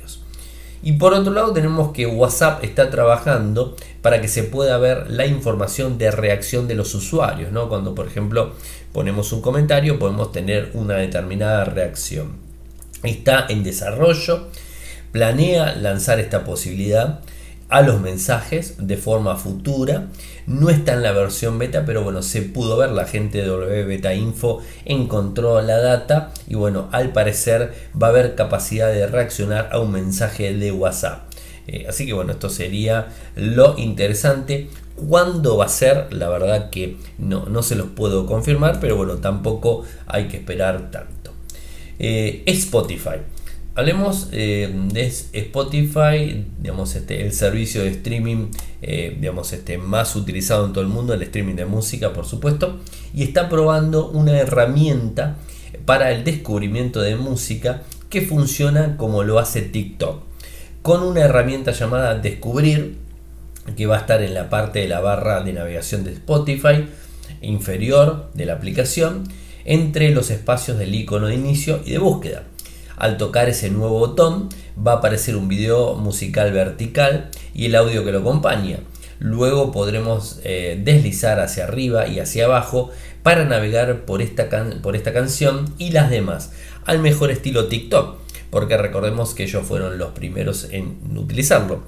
Y 0.82 0.92
por 0.92 1.12
otro 1.12 1.32
lado 1.32 1.52
tenemos 1.52 1.92
que 1.92 2.06
WhatsApp 2.06 2.62
está 2.62 2.88
trabajando 2.90 3.76
para 4.00 4.20
que 4.20 4.28
se 4.28 4.44
pueda 4.44 4.78
ver 4.78 5.10
la 5.10 5.26
información 5.26 5.98
de 5.98 6.10
reacción 6.10 6.68
de 6.68 6.74
los 6.74 6.94
usuarios. 6.94 7.50
¿no? 7.50 7.68
Cuando 7.68 7.94
por 7.94 8.06
ejemplo 8.06 8.52
ponemos 8.92 9.32
un 9.32 9.42
comentario 9.42 9.98
podemos 9.98 10.32
tener 10.32 10.70
una 10.74 10.94
determinada 10.94 11.64
reacción. 11.64 12.36
Está 13.02 13.46
en 13.48 13.64
desarrollo, 13.64 14.48
planea 15.12 15.74
lanzar 15.74 16.20
esta 16.20 16.44
posibilidad 16.44 17.20
a 17.68 17.82
los 17.82 18.00
mensajes 18.00 18.74
de 18.78 18.96
forma 18.96 19.36
futura. 19.36 20.06
No 20.46 20.70
está 20.70 20.94
en 20.94 21.02
la 21.02 21.12
versión 21.12 21.58
beta, 21.58 21.84
pero 21.84 22.02
bueno, 22.02 22.22
se 22.22 22.42
pudo 22.42 22.76
ver. 22.76 22.90
La 22.90 23.04
gente 23.04 23.38
de 23.38 23.46
W 23.46 23.84
Beta 23.84 24.14
Info 24.14 24.60
encontró 24.84 25.60
la 25.60 25.78
data 25.78 26.32
y 26.46 26.54
bueno, 26.54 26.88
al 26.92 27.12
parecer 27.12 27.74
va 28.00 28.08
a 28.08 28.10
haber 28.10 28.34
capacidad 28.34 28.92
de 28.92 29.06
reaccionar 29.06 29.68
a 29.72 29.80
un 29.80 29.92
mensaje 29.92 30.54
de 30.54 30.72
WhatsApp. 30.72 31.28
Eh, 31.66 31.84
así 31.86 32.06
que 32.06 32.14
bueno, 32.14 32.32
esto 32.32 32.48
sería 32.48 33.08
lo 33.36 33.78
interesante. 33.78 34.68
¿Cuándo 34.96 35.56
va 35.58 35.66
a 35.66 35.68
ser? 35.68 36.12
La 36.12 36.28
verdad 36.28 36.70
que 36.70 36.96
no, 37.18 37.46
no 37.46 37.62
se 37.62 37.76
los 37.76 37.88
puedo 37.88 38.26
confirmar, 38.26 38.80
pero 38.80 38.96
bueno, 38.96 39.18
tampoco 39.18 39.84
hay 40.06 40.26
que 40.26 40.38
esperar 40.38 40.90
tanto. 40.90 41.32
Eh, 41.98 42.42
Spotify. 42.46 43.18
Hablemos 43.78 44.26
eh, 44.32 44.74
de 44.92 45.06
Spotify, 45.06 46.44
digamos, 46.60 46.96
este, 46.96 47.24
el 47.24 47.32
servicio 47.32 47.84
de 47.84 47.90
streaming 47.90 48.48
eh, 48.82 49.16
digamos, 49.20 49.52
este, 49.52 49.78
más 49.78 50.16
utilizado 50.16 50.66
en 50.66 50.72
todo 50.72 50.82
el 50.82 50.90
mundo, 50.90 51.14
el 51.14 51.22
streaming 51.22 51.54
de 51.54 51.64
música, 51.64 52.12
por 52.12 52.26
supuesto, 52.26 52.80
y 53.14 53.22
está 53.22 53.48
probando 53.48 54.08
una 54.08 54.36
herramienta 54.36 55.36
para 55.84 56.10
el 56.10 56.24
descubrimiento 56.24 57.02
de 57.02 57.14
música 57.14 57.82
que 58.10 58.22
funciona 58.22 58.96
como 58.96 59.22
lo 59.22 59.38
hace 59.38 59.62
TikTok, 59.62 60.24
con 60.82 61.04
una 61.04 61.20
herramienta 61.20 61.70
llamada 61.70 62.18
Descubrir, 62.18 62.96
que 63.76 63.86
va 63.86 63.98
a 63.98 64.00
estar 64.00 64.20
en 64.22 64.34
la 64.34 64.50
parte 64.50 64.80
de 64.80 64.88
la 64.88 64.98
barra 64.98 65.44
de 65.44 65.52
navegación 65.52 66.02
de 66.02 66.14
Spotify 66.14 66.88
inferior 67.42 68.28
de 68.34 68.44
la 68.44 68.54
aplicación, 68.54 69.28
entre 69.64 70.10
los 70.10 70.32
espacios 70.32 70.78
del 70.78 70.96
icono 70.96 71.28
de 71.28 71.36
inicio 71.36 71.80
y 71.86 71.92
de 71.92 71.98
búsqueda. 71.98 72.42
Al 72.98 73.16
tocar 73.16 73.48
ese 73.48 73.70
nuevo 73.70 73.98
botón 73.98 74.48
va 74.76 74.92
a 74.92 74.96
aparecer 74.96 75.36
un 75.36 75.48
video 75.48 75.94
musical 75.94 76.52
vertical 76.52 77.30
y 77.54 77.66
el 77.66 77.76
audio 77.76 78.04
que 78.04 78.12
lo 78.12 78.20
acompaña. 78.20 78.80
Luego 79.20 79.72
podremos 79.72 80.40
eh, 80.44 80.80
deslizar 80.82 81.40
hacia 81.40 81.64
arriba 81.64 82.06
y 82.08 82.20
hacia 82.20 82.46
abajo 82.46 82.90
para 83.22 83.44
navegar 83.44 84.04
por 84.04 84.22
esta, 84.22 84.48
por 84.82 84.96
esta 84.96 85.12
canción 85.12 85.74
y 85.78 85.90
las 85.90 86.10
demás, 86.10 86.52
al 86.84 86.98
mejor 87.00 87.30
estilo 87.30 87.66
TikTok, 87.66 88.16
porque 88.50 88.76
recordemos 88.76 89.34
que 89.34 89.44
ellos 89.44 89.66
fueron 89.66 89.98
los 89.98 90.10
primeros 90.12 90.68
en 90.70 90.98
utilizarlo. 91.16 91.82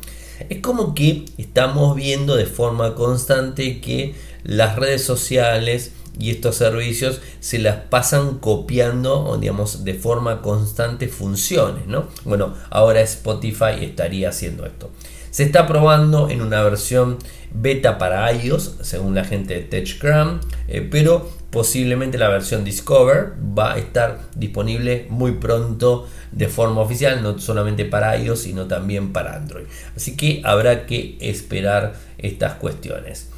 Es 0.48 0.60
como 0.60 0.94
que 0.94 1.24
estamos 1.38 1.94
viendo 1.96 2.34
de 2.34 2.46
forma 2.46 2.94
constante 2.94 3.80
que 3.80 4.14
las 4.42 4.76
redes 4.76 5.04
sociales 5.04 5.92
y 6.20 6.30
estos 6.30 6.56
servicios 6.56 7.20
se 7.40 7.58
las 7.58 7.76
pasan 7.76 8.38
copiando, 8.38 9.36
digamos, 9.40 9.84
de 9.84 9.94
forma 9.94 10.42
constante 10.42 11.08
funciones, 11.08 11.86
¿no? 11.86 12.08
Bueno, 12.24 12.54
ahora 12.68 13.00
Spotify 13.00 13.82
estaría 13.82 14.28
haciendo 14.28 14.66
esto. 14.66 14.90
Se 15.30 15.44
está 15.44 15.66
probando 15.66 16.28
en 16.28 16.42
una 16.42 16.62
versión 16.62 17.18
beta 17.52 17.98
para 17.98 18.30
iOS, 18.32 18.76
según 18.82 19.14
la 19.14 19.24
gente 19.24 19.54
de 19.54 19.60
TechCram, 19.60 20.40
eh, 20.68 20.86
pero 20.90 21.30
posiblemente 21.50 22.18
la 22.18 22.28
versión 22.28 22.64
Discover 22.64 23.34
va 23.58 23.74
a 23.74 23.78
estar 23.78 24.20
disponible 24.36 25.06
muy 25.08 25.32
pronto 25.32 26.06
de 26.32 26.48
forma 26.48 26.80
oficial, 26.80 27.22
no 27.22 27.38
solamente 27.38 27.84
para 27.84 28.16
iOS, 28.18 28.40
sino 28.40 28.66
también 28.66 29.12
para 29.12 29.36
Android. 29.36 29.64
Así 29.96 30.16
que 30.16 30.42
habrá 30.44 30.86
que 30.86 31.16
esperar 31.20 31.94
estas 32.18 32.54
cuestiones. 32.54 33.28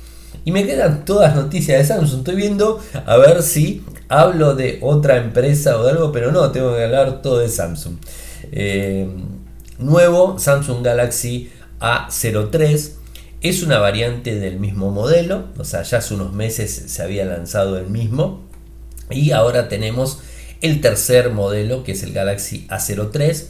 Y 0.44 0.50
me 0.50 0.66
quedan 0.66 1.04
todas 1.04 1.36
noticias 1.36 1.78
de 1.78 1.84
Samsung. 1.84 2.20
Estoy 2.20 2.34
viendo 2.34 2.80
a 3.06 3.16
ver 3.16 3.42
si 3.42 3.84
hablo 4.08 4.54
de 4.54 4.78
otra 4.82 5.16
empresa 5.16 5.78
o 5.78 5.84
de 5.84 5.92
algo, 5.92 6.12
pero 6.12 6.32
no, 6.32 6.50
tengo 6.50 6.74
que 6.74 6.84
hablar 6.84 7.22
todo 7.22 7.38
de 7.38 7.48
Samsung. 7.48 7.96
Eh, 8.50 9.08
nuevo 9.78 10.38
Samsung 10.38 10.84
Galaxy 10.84 11.50
A03 11.80 12.90
es 13.40 13.62
una 13.62 13.78
variante 13.78 14.38
del 14.38 14.58
mismo 14.58 14.90
modelo, 14.90 15.46
o 15.58 15.64
sea, 15.64 15.82
ya 15.82 15.98
hace 15.98 16.14
unos 16.14 16.32
meses 16.32 16.84
se 16.86 17.02
había 17.02 17.24
lanzado 17.24 17.76
el 17.76 17.86
mismo 17.86 18.42
y 19.10 19.32
ahora 19.32 19.68
tenemos 19.68 20.20
el 20.60 20.80
tercer 20.80 21.30
modelo 21.30 21.82
que 21.82 21.92
es 21.92 22.02
el 22.02 22.12
Galaxy 22.12 22.66
A03. 22.68 23.46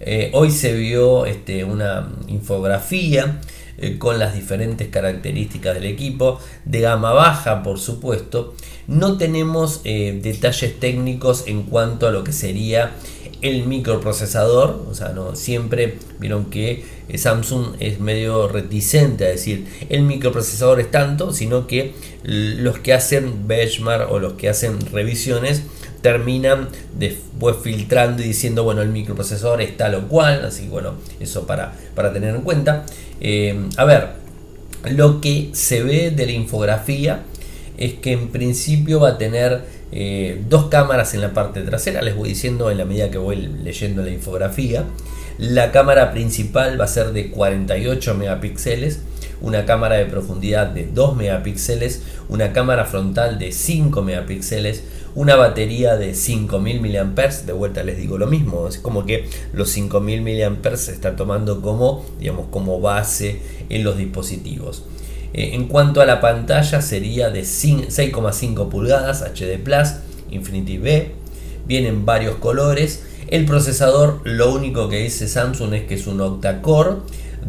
Eh, 0.00 0.30
hoy 0.32 0.50
se 0.50 0.72
vio 0.72 1.26
este, 1.26 1.64
una 1.64 2.10
infografía 2.26 3.40
eh, 3.80 3.98
con 3.98 4.18
las 4.18 4.34
diferentes 4.34 4.88
características 4.88 5.74
del 5.74 5.86
equipo, 5.86 6.38
de 6.64 6.80
gama 6.80 7.12
baja 7.12 7.62
por 7.62 7.78
supuesto. 7.78 8.54
No 8.86 9.16
tenemos 9.18 9.80
eh, 9.84 10.18
detalles 10.22 10.78
técnicos 10.78 11.44
en 11.46 11.62
cuanto 11.62 12.06
a 12.06 12.10
lo 12.10 12.24
que 12.24 12.32
sería 12.32 12.92
el 13.42 13.66
microprocesador, 13.66 14.86
o 14.90 14.94
sea, 14.94 15.10
no 15.10 15.34
siempre 15.34 15.96
vieron 16.18 16.46
que 16.46 16.84
eh, 17.08 17.18
Samsung 17.18 17.76
es 17.80 18.00
medio 18.00 18.48
reticente 18.48 19.24
a 19.24 19.28
decir 19.28 19.66
el 19.88 20.02
microprocesador 20.02 20.80
es 20.80 20.90
tanto, 20.90 21.32
sino 21.32 21.66
que 21.66 21.94
los 22.22 22.78
que 22.78 22.92
hacen 22.92 23.48
benchmark 23.48 24.12
o 24.12 24.18
los 24.18 24.34
que 24.34 24.48
hacen 24.48 24.78
revisiones 24.92 25.62
terminan 26.02 26.68
después 26.98 27.56
filtrando 27.62 28.22
y 28.22 28.26
diciendo 28.26 28.64
bueno 28.64 28.82
el 28.82 28.88
microprocesador 28.88 29.60
es 29.60 29.76
tal 29.76 29.94
o 29.94 30.08
cual, 30.08 30.44
así 30.44 30.64
que 30.64 30.70
bueno, 30.70 30.94
eso 31.20 31.46
para, 31.46 31.74
para 31.94 32.12
tener 32.12 32.34
en 32.34 32.42
cuenta. 32.42 32.84
Eh, 33.20 33.68
a 33.76 33.84
ver, 33.84 34.08
lo 34.90 35.20
que 35.20 35.50
se 35.52 35.82
ve 35.82 36.10
de 36.10 36.26
la 36.26 36.32
infografía 36.32 37.22
es 37.76 37.94
que 37.94 38.12
en 38.12 38.28
principio 38.28 39.00
va 39.00 39.10
a 39.10 39.18
tener 39.18 39.62
eh, 39.92 40.42
dos 40.48 40.66
cámaras 40.66 41.14
en 41.14 41.20
la 41.20 41.32
parte 41.32 41.62
trasera, 41.62 42.02
les 42.02 42.14
voy 42.14 42.28
diciendo 42.28 42.70
en 42.70 42.78
la 42.78 42.84
medida 42.84 43.10
que 43.10 43.18
voy 43.18 43.36
leyendo 43.36 44.02
la 44.02 44.10
infografía. 44.10 44.84
La 45.38 45.72
cámara 45.72 46.12
principal 46.12 46.78
va 46.78 46.84
a 46.84 46.88
ser 46.88 47.12
de 47.12 47.30
48 47.30 48.14
megapíxeles, 48.14 49.00
una 49.40 49.64
cámara 49.64 49.96
de 49.96 50.04
profundidad 50.04 50.66
de 50.66 50.86
2 50.86 51.16
megapíxeles, 51.16 52.02
una 52.28 52.52
cámara 52.52 52.84
frontal 52.84 53.38
de 53.38 53.50
5 53.50 54.02
megapíxeles, 54.02 54.82
una 55.14 55.36
batería 55.36 55.96
de 55.96 56.14
5000 56.14 56.80
mAh, 56.80 57.28
de 57.46 57.52
vuelta 57.52 57.82
les 57.82 57.98
digo 57.98 58.18
lo 58.18 58.26
mismo, 58.26 58.68
es 58.68 58.78
como 58.78 59.04
que 59.04 59.28
los 59.52 59.70
5000 59.70 60.22
mAh 60.22 60.76
se 60.76 60.92
están 60.92 61.16
tomando 61.16 61.60
como, 61.60 62.04
digamos, 62.18 62.46
como 62.50 62.80
base 62.80 63.40
en 63.68 63.84
los 63.84 63.96
dispositivos. 63.96 64.84
Eh, 65.32 65.50
en 65.54 65.68
cuanto 65.68 66.00
a 66.00 66.06
la 66.06 66.20
pantalla 66.20 66.82
sería 66.82 67.30
de 67.30 67.42
6,5 67.42 68.68
pulgadas 68.68 69.22
HD 69.22 69.58
Plus 69.62 69.90
Infinity 70.30 70.78
B, 70.78 71.12
vienen 71.66 72.04
varios 72.04 72.36
colores. 72.36 73.04
El 73.28 73.44
procesador, 73.46 74.20
lo 74.24 74.52
único 74.52 74.88
que 74.88 74.98
dice 74.98 75.28
Samsung 75.28 75.74
es 75.74 75.84
que 75.84 75.94
es 75.94 76.06
un 76.06 76.20
octa-core, 76.20 76.96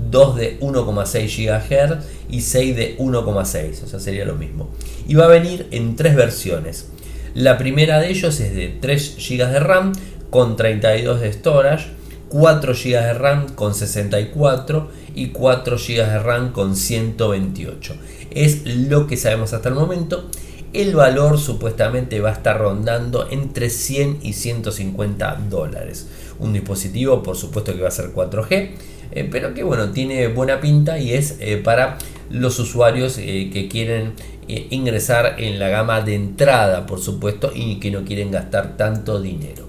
2 0.10 0.36
de 0.36 0.60
1,6 0.60 2.00
GHz 2.00 2.06
y 2.30 2.42
6 2.42 2.76
de 2.76 2.98
1,6, 2.98 3.84
o 3.84 3.88
sea, 3.88 4.00
sería 4.00 4.26
lo 4.26 4.36
mismo. 4.36 4.70
Y 5.08 5.16
va 5.16 5.26
a 5.26 5.28
venir 5.28 5.68
en 5.72 5.96
tres 5.96 6.16
versiones. 6.16 6.88
La 7.34 7.58
primera 7.58 8.00
de 8.00 8.10
ellos 8.10 8.40
es 8.42 8.54
de 8.54 8.68
3 8.68 9.16
GB 9.18 9.48
de 9.48 9.60
RAM 9.60 9.94
con 10.30 10.58
32 10.58 11.22
de 11.22 11.32
storage, 11.32 11.88
4 12.28 12.74
GB 12.74 12.90
de 12.90 13.14
RAM 13.14 13.48
con 13.56 13.74
64 13.74 14.90
y 15.16 15.28
4 15.28 15.78
GB 15.78 15.96
de 15.96 16.20
RAM 16.20 16.52
con 16.52 16.76
128. 16.76 17.96
Es 18.32 18.66
lo 18.66 19.08
que 19.08 19.16
sabemos 19.16 19.54
hasta 19.54 19.70
el 19.70 19.76
momento. 19.76 20.30
El 20.74 20.94
valor 20.94 21.40
supuestamente 21.40 22.20
va 22.20 22.30
a 22.30 22.34
estar 22.34 22.58
rondando 22.58 23.28
entre 23.30 23.70
100 23.70 24.20
y 24.24 24.34
150 24.34 25.42
dólares. 25.50 26.08
Un 26.40 26.52
dispositivo 26.52 27.24
por 27.24 27.38
supuesto 27.38 27.74
que 27.74 27.82
va 27.82 27.90
a 27.90 27.92
ser 27.92 28.14
4G, 28.14 28.72
eh, 29.12 29.28
pero 29.32 29.54
que 29.54 29.64
bueno, 29.64 29.92
tiene 29.92 30.28
buena 30.28 30.60
pinta 30.60 31.00
y 31.00 31.14
es 31.14 31.38
eh, 31.40 31.58
para 31.58 31.98
los 32.32 32.60
usuarios 32.60 33.18
eh, 33.18 33.50
que 33.52 33.68
quieren 33.68 34.14
ingresar 34.48 35.36
en 35.38 35.60
la 35.60 35.70
gama 35.70 36.02
de 36.02 36.16
entrada, 36.16 36.86
por 36.86 37.00
supuesto, 37.00 37.52
y 37.56 37.80
que 37.80 37.90
no 37.90 38.04
quieren 38.04 38.32
gastar 38.32 38.76
tanto 38.76 39.22
dinero. 39.22 39.66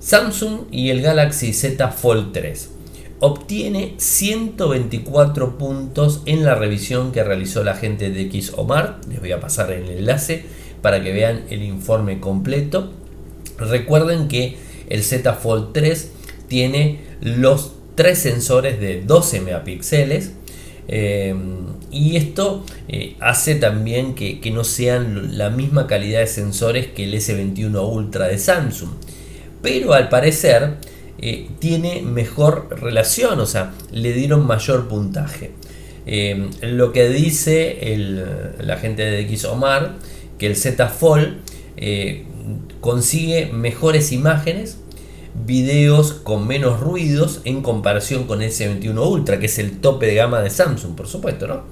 Samsung 0.00 0.68
y 0.70 0.88
el 0.88 1.02
Galaxy 1.02 1.52
Z 1.52 1.88
Fold 1.88 2.32
3 2.32 2.70
obtiene 3.20 3.94
124 3.98 5.58
puntos 5.58 6.22
en 6.24 6.44
la 6.44 6.54
revisión 6.54 7.12
que 7.12 7.24
realizó 7.24 7.64
la 7.64 7.74
gente 7.74 8.10
de 8.10 8.30
XOMAR. 8.30 9.00
Les 9.08 9.20
voy 9.20 9.32
a 9.32 9.40
pasar 9.40 9.72
el 9.72 9.90
enlace 9.90 10.44
para 10.82 11.02
que 11.02 11.12
vean 11.12 11.44
el 11.50 11.62
informe 11.62 12.20
completo. 12.20 12.92
Recuerden 13.58 14.28
que 14.28 14.56
el 14.88 15.02
Z 15.02 15.32
Fold 15.34 15.72
3 15.72 16.12
tiene 16.46 17.00
los 17.20 17.72
tres 17.96 18.20
sensores 18.20 18.80
de 18.80 19.02
12 19.02 19.40
megapíxeles 19.40 20.32
eh, 20.88 21.34
y 21.90 22.16
esto 22.16 22.64
eh, 22.88 23.16
hace 23.20 23.54
también 23.54 24.14
que, 24.14 24.40
no 24.52 24.64
sean 24.64 25.36
la 25.36 25.50
misma 25.50 25.86
calidad 25.86 26.20
de 26.20 26.26
sensores 26.26 26.86
que 26.86 27.04
el 27.04 27.14
S21 27.14 27.92
Ultra 27.92 28.26
de 28.28 28.38
Samsung. 28.38 28.90
Pero 29.62 29.92
al 29.92 30.08
parecer 30.08 30.76
eh, 31.18 31.48
tiene 31.58 32.02
mejor 32.02 32.80
relación, 32.80 33.38
o 33.40 33.46
sea, 33.46 33.72
le 33.92 34.12
dieron 34.12 34.46
mayor 34.46 34.88
puntaje. 34.88 35.52
lo 36.62 36.92
que 36.92 37.08
dice 37.10 37.78
la 38.58 38.76
gente 38.78 39.02
de 39.02 39.36
XOMAR, 39.36 39.96
que 40.38 40.46
el 40.46 40.56
Z 40.56 40.88
Fold 40.88 41.36
consigue 42.80 43.50
mejores 43.52 44.12
imágenes 44.12 44.78
videos 45.44 46.12
con 46.12 46.46
menos 46.46 46.80
ruidos 46.80 47.40
en 47.44 47.62
comparación 47.62 48.24
con 48.24 48.42
el 48.42 48.50
S21 48.50 49.06
Ultra, 49.06 49.38
que 49.38 49.46
es 49.46 49.58
el 49.58 49.80
tope 49.80 50.06
de 50.06 50.14
gama 50.14 50.40
de 50.40 50.50
Samsung, 50.50 50.94
por 50.94 51.08
supuesto, 51.08 51.46
¿no? 51.46 51.62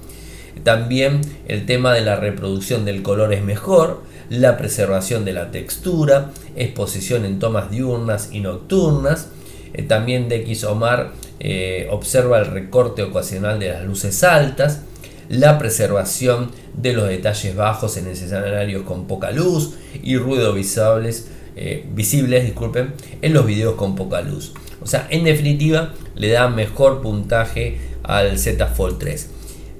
También 0.63 1.21
el 1.47 1.65
tema 1.65 1.93
de 1.93 2.01
la 2.01 2.15
reproducción 2.15 2.85
del 2.85 3.03
color 3.03 3.33
es 3.33 3.43
mejor, 3.43 4.01
la 4.29 4.57
preservación 4.57 5.23
de 5.23 5.33
la 5.33 5.51
textura, 5.51 6.31
exposición 6.55 7.25
en 7.25 7.39
tomas 7.39 7.71
diurnas 7.71 8.29
y 8.31 8.39
nocturnas. 8.39 9.29
Eh, 9.73 9.83
también 9.83 10.27
DxOMark 10.27 11.13
eh, 11.39 11.87
observa 11.91 12.39
el 12.39 12.47
recorte 12.47 13.03
ocasional 13.03 13.59
de 13.59 13.69
las 13.69 13.85
luces 13.85 14.23
altas, 14.23 14.81
la 15.29 15.57
preservación 15.57 16.51
de 16.73 16.93
los 16.93 17.07
detalles 17.07 17.55
bajos 17.55 17.97
en 17.97 18.07
escenarios 18.07 18.83
con 18.83 19.07
poca 19.07 19.31
luz 19.31 19.75
y 20.01 20.17
ruido 20.17 20.53
visibles 20.53 21.27
eh, 21.57 21.83
visibles, 21.91 22.45
disculpen, 22.45 22.93
en 23.21 23.33
los 23.33 23.45
videos 23.45 23.75
con 23.75 23.95
poca 23.95 24.21
luz. 24.21 24.53
O 24.81 24.85
sea, 24.87 25.07
en 25.09 25.23
definitiva, 25.23 25.93
le 26.15 26.29
da 26.29 26.49
mejor 26.49 27.01
puntaje 27.01 27.79
al 28.03 28.37
Z 28.37 28.67
Fold 28.67 28.99
3. 28.99 29.29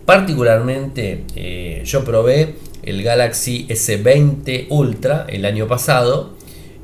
Particularmente, 0.06 1.24
eh, 1.36 1.84
yo 1.86 2.04
probé 2.04 2.56
el 2.82 3.04
Galaxy 3.04 3.68
S20 3.70 4.68
Ultra 4.70 5.28
el 5.30 5.46
año 5.46 5.68
pasado. 5.68 6.36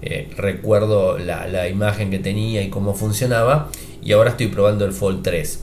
Eh, 0.04 0.30
recuerdo 0.38 1.18
la, 1.18 1.48
la, 1.48 1.68
imagen 1.70 2.12
que 2.12 2.20
tenía 2.20 2.62
y 2.62 2.70
cómo 2.70 2.94
funcionaba. 2.94 3.72
Y 4.04 4.12
ahora 4.12 4.32
estoy 4.32 4.48
probando 4.48 4.86
el 4.86 4.92
Fold 4.92 5.24
3 5.24 5.60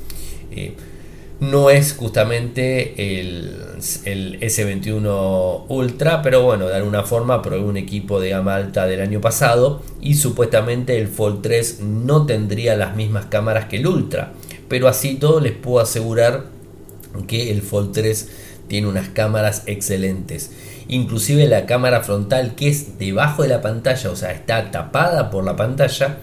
no 1.40 1.70
es 1.70 1.94
justamente 1.94 3.18
el, 3.20 3.56
S21 3.78 5.64
Ultra, 5.68 6.20
pero 6.20 6.42
bueno, 6.42 6.66
de 6.68 6.76
alguna 6.76 7.02
forma 7.02 7.40
probé 7.40 7.62
un 7.62 7.78
equipo 7.78 8.20
de 8.20 8.30
gama 8.30 8.54
alta 8.56 8.86
del 8.86 9.00
año 9.00 9.22
pasado 9.22 9.82
y 10.02 10.14
supuestamente 10.14 10.98
el 10.98 11.08
Fold 11.08 11.40
3 11.40 11.80
no 11.80 12.26
tendría 12.26 12.76
las 12.76 12.94
mismas 12.94 13.26
cámaras 13.26 13.66
que 13.66 13.76
el 13.76 13.86
Ultra, 13.86 14.34
pero 14.68 14.86
así 14.86 15.14
todo 15.14 15.40
les 15.40 15.52
puedo 15.52 15.80
asegurar 15.80 16.44
que 17.26 17.50
el 17.50 17.62
Fold 17.62 17.92
3 17.92 18.28
tiene 18.68 18.86
unas 18.86 19.08
cámaras 19.08 19.62
excelentes. 19.66 20.52
Inclusive 20.88 21.46
la 21.46 21.66
cámara 21.66 22.02
frontal 22.02 22.54
que 22.54 22.68
es 22.68 22.98
debajo 22.98 23.42
de 23.42 23.48
la 23.48 23.62
pantalla, 23.62 24.10
o 24.10 24.16
sea, 24.16 24.32
está 24.32 24.70
tapada 24.70 25.30
por 25.30 25.44
la 25.44 25.56
pantalla, 25.56 26.18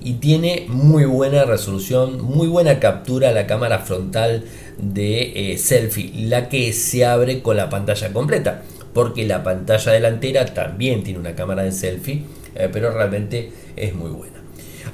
y 0.00 0.14
tiene 0.14 0.66
muy 0.68 1.04
buena 1.04 1.44
resolución, 1.44 2.22
muy 2.22 2.48
buena 2.48 2.80
captura 2.80 3.32
la 3.32 3.46
cámara 3.46 3.80
frontal 3.80 4.44
de 4.78 5.52
eh, 5.52 5.58
selfie, 5.58 6.12
la 6.26 6.48
que 6.48 6.72
se 6.72 7.04
abre 7.04 7.42
con 7.42 7.56
la 7.56 7.68
pantalla 7.68 8.12
completa, 8.12 8.62
porque 8.94 9.26
la 9.26 9.42
pantalla 9.42 9.92
delantera 9.92 10.46
también 10.46 11.02
tiene 11.02 11.18
una 11.18 11.34
cámara 11.34 11.62
de 11.62 11.72
selfie, 11.72 12.24
eh, 12.54 12.68
pero 12.72 12.90
realmente 12.90 13.52
es 13.76 13.94
muy 13.94 14.10
buena. 14.10 14.40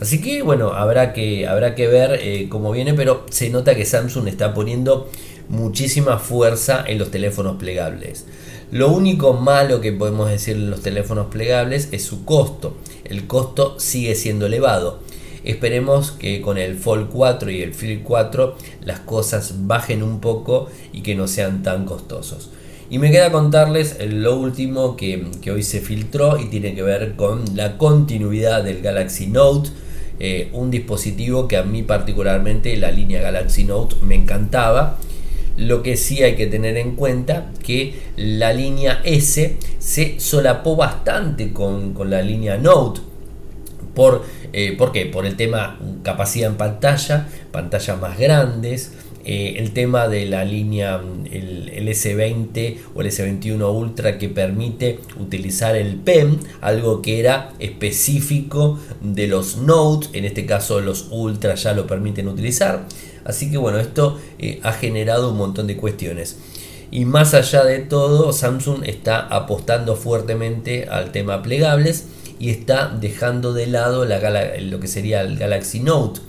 Así 0.00 0.20
que 0.20 0.42
bueno, 0.42 0.72
habrá 0.72 1.12
que, 1.12 1.46
habrá 1.46 1.74
que 1.74 1.86
ver 1.86 2.18
eh, 2.20 2.48
cómo 2.50 2.72
viene, 2.72 2.94
pero 2.94 3.24
se 3.30 3.48
nota 3.48 3.74
que 3.74 3.84
Samsung 3.86 4.28
está 4.28 4.52
poniendo 4.52 5.08
muchísima 5.48 6.18
fuerza 6.18 6.84
en 6.86 6.98
los 6.98 7.10
teléfonos 7.10 7.56
plegables. 7.56 8.26
Lo 8.72 8.90
único 8.90 9.32
malo 9.34 9.80
que 9.80 9.92
podemos 9.92 10.28
decir 10.28 10.56
en 10.56 10.70
los 10.70 10.82
teléfonos 10.82 11.28
plegables 11.28 11.88
es 11.92 12.02
su 12.02 12.24
costo. 12.24 12.76
El 13.08 13.26
costo 13.26 13.78
sigue 13.78 14.14
siendo 14.14 14.46
elevado. 14.46 15.00
Esperemos 15.44 16.10
que 16.10 16.40
con 16.40 16.58
el 16.58 16.76
Fold 16.76 17.08
4 17.08 17.50
y 17.50 17.62
el 17.62 17.72
Flip 17.72 18.02
4 18.02 18.56
las 18.84 19.00
cosas 19.00 19.66
bajen 19.66 20.02
un 20.02 20.20
poco 20.20 20.68
y 20.92 21.02
que 21.02 21.14
no 21.14 21.28
sean 21.28 21.62
tan 21.62 21.84
costosos. 21.84 22.50
Y 22.90 22.98
me 22.98 23.10
queda 23.10 23.32
contarles 23.32 23.96
lo 24.08 24.36
último 24.36 24.96
que, 24.96 25.24
hoy 25.52 25.62
se 25.62 25.80
filtró 25.80 26.38
y 26.38 26.46
tiene 26.46 26.74
que 26.74 26.82
ver 26.82 27.14
con 27.16 27.56
la 27.56 27.78
continuidad 27.78 28.64
del 28.64 28.80
Galaxy 28.80 29.28
Note. 29.28 29.70
Eh, 30.18 30.50
un 30.52 30.70
dispositivo 30.70 31.46
que 31.46 31.56
a 31.56 31.62
mí 31.62 31.82
particularmente 31.82 32.76
la 32.76 32.90
línea 32.90 33.20
Galaxy 33.20 33.64
Note 33.64 33.96
me 34.02 34.14
encantaba. 34.16 34.98
Lo 35.56 35.82
que 35.82 35.96
sí 35.96 36.22
hay 36.22 36.36
que 36.36 36.46
tener 36.46 36.76
en 36.76 36.96
cuenta 36.96 37.52
que 37.64 37.94
la 38.16 38.52
línea 38.52 39.00
S 39.04 39.56
se 39.78 40.20
solapó 40.20 40.76
bastante 40.76 41.52
con, 41.52 41.94
la 42.10 42.22
línea 42.22 42.56
Note. 42.58 43.00
Por, 43.94 44.24
eh, 44.52 44.74
¿Por 44.76 44.92
qué? 44.92 45.06
Por 45.06 45.24
el 45.24 45.36
tema 45.36 45.78
capacidad 46.02 46.50
en 46.50 46.56
pantalla, 46.56 47.28
pantallas 47.50 47.98
más 47.98 48.18
grandes, 48.18 48.92
eh, 49.28 49.56
el 49.58 49.72
tema 49.72 50.06
de 50.06 50.24
la 50.26 50.44
línea 50.44 51.00
el, 51.32 51.88
S20 51.88 52.76
o 52.94 53.00
el 53.00 53.08
S21 53.08 53.74
Ultra 53.74 54.18
que 54.18 54.28
permite 54.28 55.00
utilizar 55.18 55.74
el 55.74 55.96
PEM, 55.96 56.38
algo 56.60 57.02
que 57.02 57.18
era 57.18 57.52
específico 57.58 58.78
de 59.00 59.26
los 59.26 59.56
Note, 59.56 60.16
en 60.16 60.26
este 60.26 60.46
caso 60.46 60.80
los 60.80 61.08
Ultra 61.10 61.56
ya 61.56 61.72
lo 61.72 61.88
permiten 61.88 62.28
utilizar. 62.28 62.86
Así 63.26 63.50
que 63.50 63.58
bueno, 63.58 63.78
esto 63.78 64.18
eh, 64.38 64.60
ha 64.62 64.72
generado 64.72 65.30
un 65.30 65.36
montón 65.36 65.66
de 65.66 65.76
cuestiones. 65.76 66.38
Y 66.90 67.04
más 67.04 67.34
allá 67.34 67.64
de 67.64 67.80
todo, 67.80 68.32
Samsung 68.32 68.84
está 68.84 69.20
apostando 69.20 69.96
fuertemente 69.96 70.86
al 70.88 71.12
tema 71.12 71.42
plegables 71.42 72.06
y 72.38 72.50
está 72.50 72.88
dejando 72.88 73.52
de 73.52 73.66
lado 73.66 74.04
lo 74.04 74.80
que 74.80 74.86
sería 74.86 75.22
el 75.22 75.36
Galaxy 75.36 75.80
Note 75.80 76.20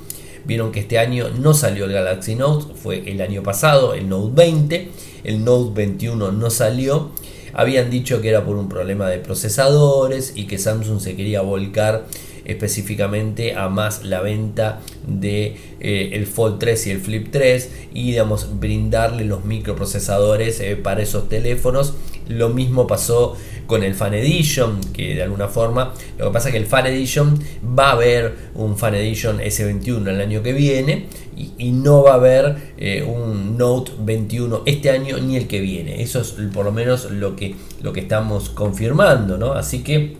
Vieron 0.48 0.72
que 0.72 0.80
este 0.80 0.98
año 0.98 1.28
no 1.38 1.54
salió 1.54 1.84
el 1.84 1.92
Galaxy 1.92 2.36
Note, 2.36 2.74
fue 2.74 3.04
el 3.12 3.20
año 3.20 3.44
pasado, 3.44 3.94
el 3.94 4.08
Note 4.08 4.32
20, 4.34 4.92
el 5.26 5.44
Note 5.44 5.74
21 5.76 6.32
no 6.32 6.50
salió. 6.50 7.10
Habían 7.52 7.90
dicho 7.90 8.22
que 8.22 8.30
era 8.30 8.46
por 8.46 8.56
un 8.56 8.70
problema 8.70 9.10
de 9.10 9.18
procesadores 9.18 10.32
y 10.36 10.48
que 10.48 10.58
Samsung 10.58 11.02
se 11.02 11.18
quería 11.18 11.42
volcar 11.42 12.06
específicamente 12.48 13.54
a 13.54 13.70
más 13.70 14.04
la 14.04 14.22
venta 14.22 14.80
de 15.06 15.58
eh, 15.80 16.10
el 16.14 16.26
Fold 16.26 16.58
3 16.58 16.88
y 16.88 16.92
el 16.92 17.00
Flip 17.00 17.28
3 17.30 17.72
y 17.94 18.12
digamos 18.12 18.60
brindarle 18.60 19.26
los 19.26 19.46
microprocesadores 19.46 20.60
eh, 20.62 20.76
para 20.76 21.04
esos 21.04 21.30
teléfonos 21.30 21.94
lo 22.30 22.50
mismo 22.50 22.88
pasó 22.88 23.36
con 23.68 23.84
el 23.84 23.96
Fan 23.96 24.14
Edition, 24.14 24.80
que 24.94 25.16
de 25.16 25.24
alguna 25.24 25.48
forma, 25.48 25.94
lo 26.18 26.28
que 26.28 26.32
pasa 26.32 26.50
es 26.50 26.54
que 26.54 26.60
el 26.60 26.66
Fan 26.66 26.88
Edition 26.88 27.40
va 27.78 27.90
a 27.90 27.92
haber 27.94 28.36
un 28.56 28.78
Fan 28.78 28.96
Edition 28.96 29.40
S21 29.40 30.08
el 30.08 30.22
año 30.22 30.42
que 30.42 30.54
viene 30.54 31.08
y, 31.36 31.72
no 31.72 32.04
va 32.04 32.12
a 32.12 32.16
haber 32.16 32.56
eh, 32.78 33.04
un 33.04 33.58
Note 33.58 33.92
21 34.00 34.64
este 34.66 34.90
año 34.90 35.18
ni 35.20 35.36
el 35.36 35.48
que 35.48 35.60
viene. 35.60 36.02
Eso 36.02 36.22
es 36.22 36.36
por 36.54 36.66
lo 36.66 36.72
menos 36.72 37.12
lo 37.12 37.36
que, 37.36 37.56
lo 37.82 37.94
que 37.94 38.00
estamos 38.00 38.50
confirmando, 38.50 39.38
¿no? 39.38 39.54
Así 39.54 39.84
que 39.84 40.18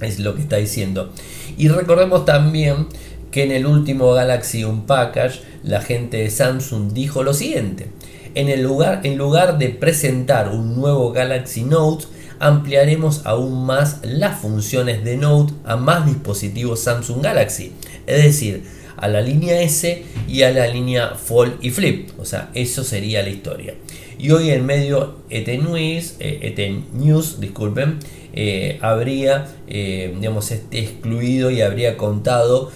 es 0.00 0.20
lo 0.20 0.34
que 0.34 0.42
está 0.42 0.56
diciendo. 0.56 1.10
Y 1.56 1.68
recordemos 1.68 2.24
también 2.24 2.88
que 3.30 3.42
en 3.42 3.52
el 3.52 3.66
último 3.66 4.12
Galaxy 4.12 4.64
Unpackage 4.64 5.40
la 5.62 5.80
gente 5.80 6.18
de 6.18 6.30
Samsung 6.30 6.92
dijo 6.92 7.22
lo 7.22 7.34
siguiente. 7.34 7.88
En, 8.34 8.48
el 8.48 8.62
lugar, 8.62 9.00
en 9.04 9.16
lugar 9.16 9.58
de 9.58 9.70
presentar 9.70 10.48
un 10.50 10.76
nuevo 10.76 11.12
Galaxy 11.12 11.62
Note, 11.62 12.06
ampliaremos 12.38 13.22
aún 13.24 13.64
más 13.64 14.00
las 14.02 14.40
funciones 14.40 15.04
de 15.04 15.16
Note 15.16 15.52
a 15.64 15.76
más 15.76 16.06
dispositivos 16.06 16.80
Samsung 16.80 17.22
Galaxy. 17.22 17.72
Es 18.06 18.22
decir, 18.22 18.64
a 18.96 19.08
la 19.08 19.20
línea 19.20 19.60
S 19.62 20.04
y 20.28 20.42
a 20.42 20.50
la 20.50 20.66
línea 20.66 21.10
Fold 21.10 21.58
y 21.60 21.70
Flip. 21.70 22.10
O 22.18 22.24
sea, 22.24 22.50
eso 22.54 22.84
sería 22.84 23.22
la 23.22 23.30
historia. 23.30 23.74
Y 24.18 24.30
hoy 24.30 24.50
en 24.50 24.64
medio 24.64 25.16
ET 25.30 25.48
News, 25.48 26.16
eh, 26.20 26.82
News 26.92 27.40
disculpen, 27.40 27.98
eh, 28.32 28.78
habría 28.80 29.46
eh, 29.66 30.12
digamos, 30.14 30.50
este 30.50 30.80
excluido 30.80 31.50
y 31.50 31.62
habría 31.62 31.96
contado 31.96 32.70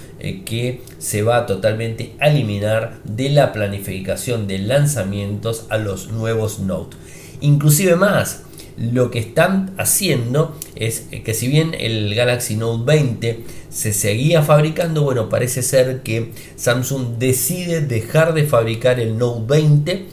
que 0.45 0.83
se 0.99 1.23
va 1.23 1.47
totalmente 1.47 2.13
a 2.19 2.29
eliminar 2.29 2.99
de 3.05 3.29
la 3.29 3.53
planificación 3.53 4.49
de 4.49 4.59
lanzamientos 4.59 5.67
a 5.69 5.79
los 5.79 6.11
nuevos 6.11 6.59
Note. 6.59 6.97
Inclusive 7.41 7.95
más, 7.95 8.43
lo 8.81 9.11
que 9.11 9.19
están 9.19 9.75
haciendo 9.79 10.57
es 10.75 11.07
que 11.25 11.35
si 11.35 11.49
bien 11.49 11.75
el 11.79 12.15
Galaxy 12.15 12.57
Note 12.57 12.85
20 12.85 13.45
se 13.71 13.93
seguía 13.93 14.43
fabricando, 14.43 15.03
bueno, 15.03 15.29
parece 15.29 15.63
ser 15.63 16.03
que 16.03 16.33
Samsung 16.57 17.19
decide 17.19 17.81
dejar 17.81 18.35
de 18.35 18.45
fabricar 18.45 19.01
el 19.01 19.19
Note 19.19 19.45
20 19.47 20.07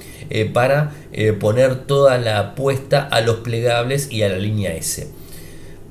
para 0.53 0.93
poner 1.39 1.85
toda 1.85 2.17
la 2.17 2.39
apuesta 2.39 3.03
a 3.03 3.21
los 3.21 3.37
plegables 3.37 4.11
y 4.11 4.23
a 4.23 4.29
la 4.29 4.37
línea 4.37 4.75
S. 4.75 5.07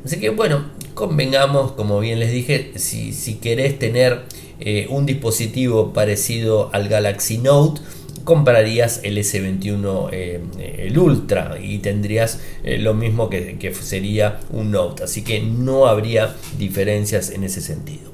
Así 0.04 0.20
que 0.20 0.30
bueno, 0.30 0.64
convengamos, 0.94 1.72
como 1.72 2.00
bien 2.00 2.20
les 2.20 2.32
dije, 2.32 2.72
si, 2.76 3.12
si 3.12 3.36
querés 3.36 3.78
tener 3.78 4.22
eh, 4.60 4.86
un 4.88 5.06
dispositivo 5.06 5.92
parecido 5.92 6.70
al 6.72 6.88
Galaxy 6.88 7.38
Note, 7.38 7.80
comprarías 8.24 9.00
el 9.04 9.18
S21 9.18 10.08
eh, 10.12 10.40
el 10.78 10.98
Ultra 10.98 11.58
y 11.60 11.78
tendrías 11.78 12.40
eh, 12.64 12.78
lo 12.78 12.94
mismo 12.94 13.28
que, 13.30 13.58
que, 13.58 13.74
sería 13.74 14.40
un 14.50 14.70
Note. 14.70 15.04
Así 15.04 15.22
que 15.22 15.40
no 15.40 15.86
habría 15.86 16.34
diferencias 16.58 17.30
en 17.30 17.44
ese 17.44 17.60
sentido. 17.60 18.12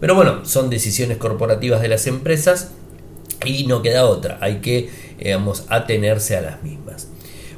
Pero 0.00 0.14
bueno 0.14 0.44
son 0.44 0.70
decisiones 0.70 1.18
corporativas 1.18 1.80
de 1.82 1.88
las 1.88 2.06
empresas 2.06 2.72
y 3.44 3.66
no 3.66 3.82
queda 3.82 4.06
otra. 4.06 4.38
Hay 4.40 4.56
que 4.56 4.90
digamos, 5.18 5.64
atenerse 5.68 6.36
a 6.36 6.40
las 6.40 6.62
mismas. 6.62 7.08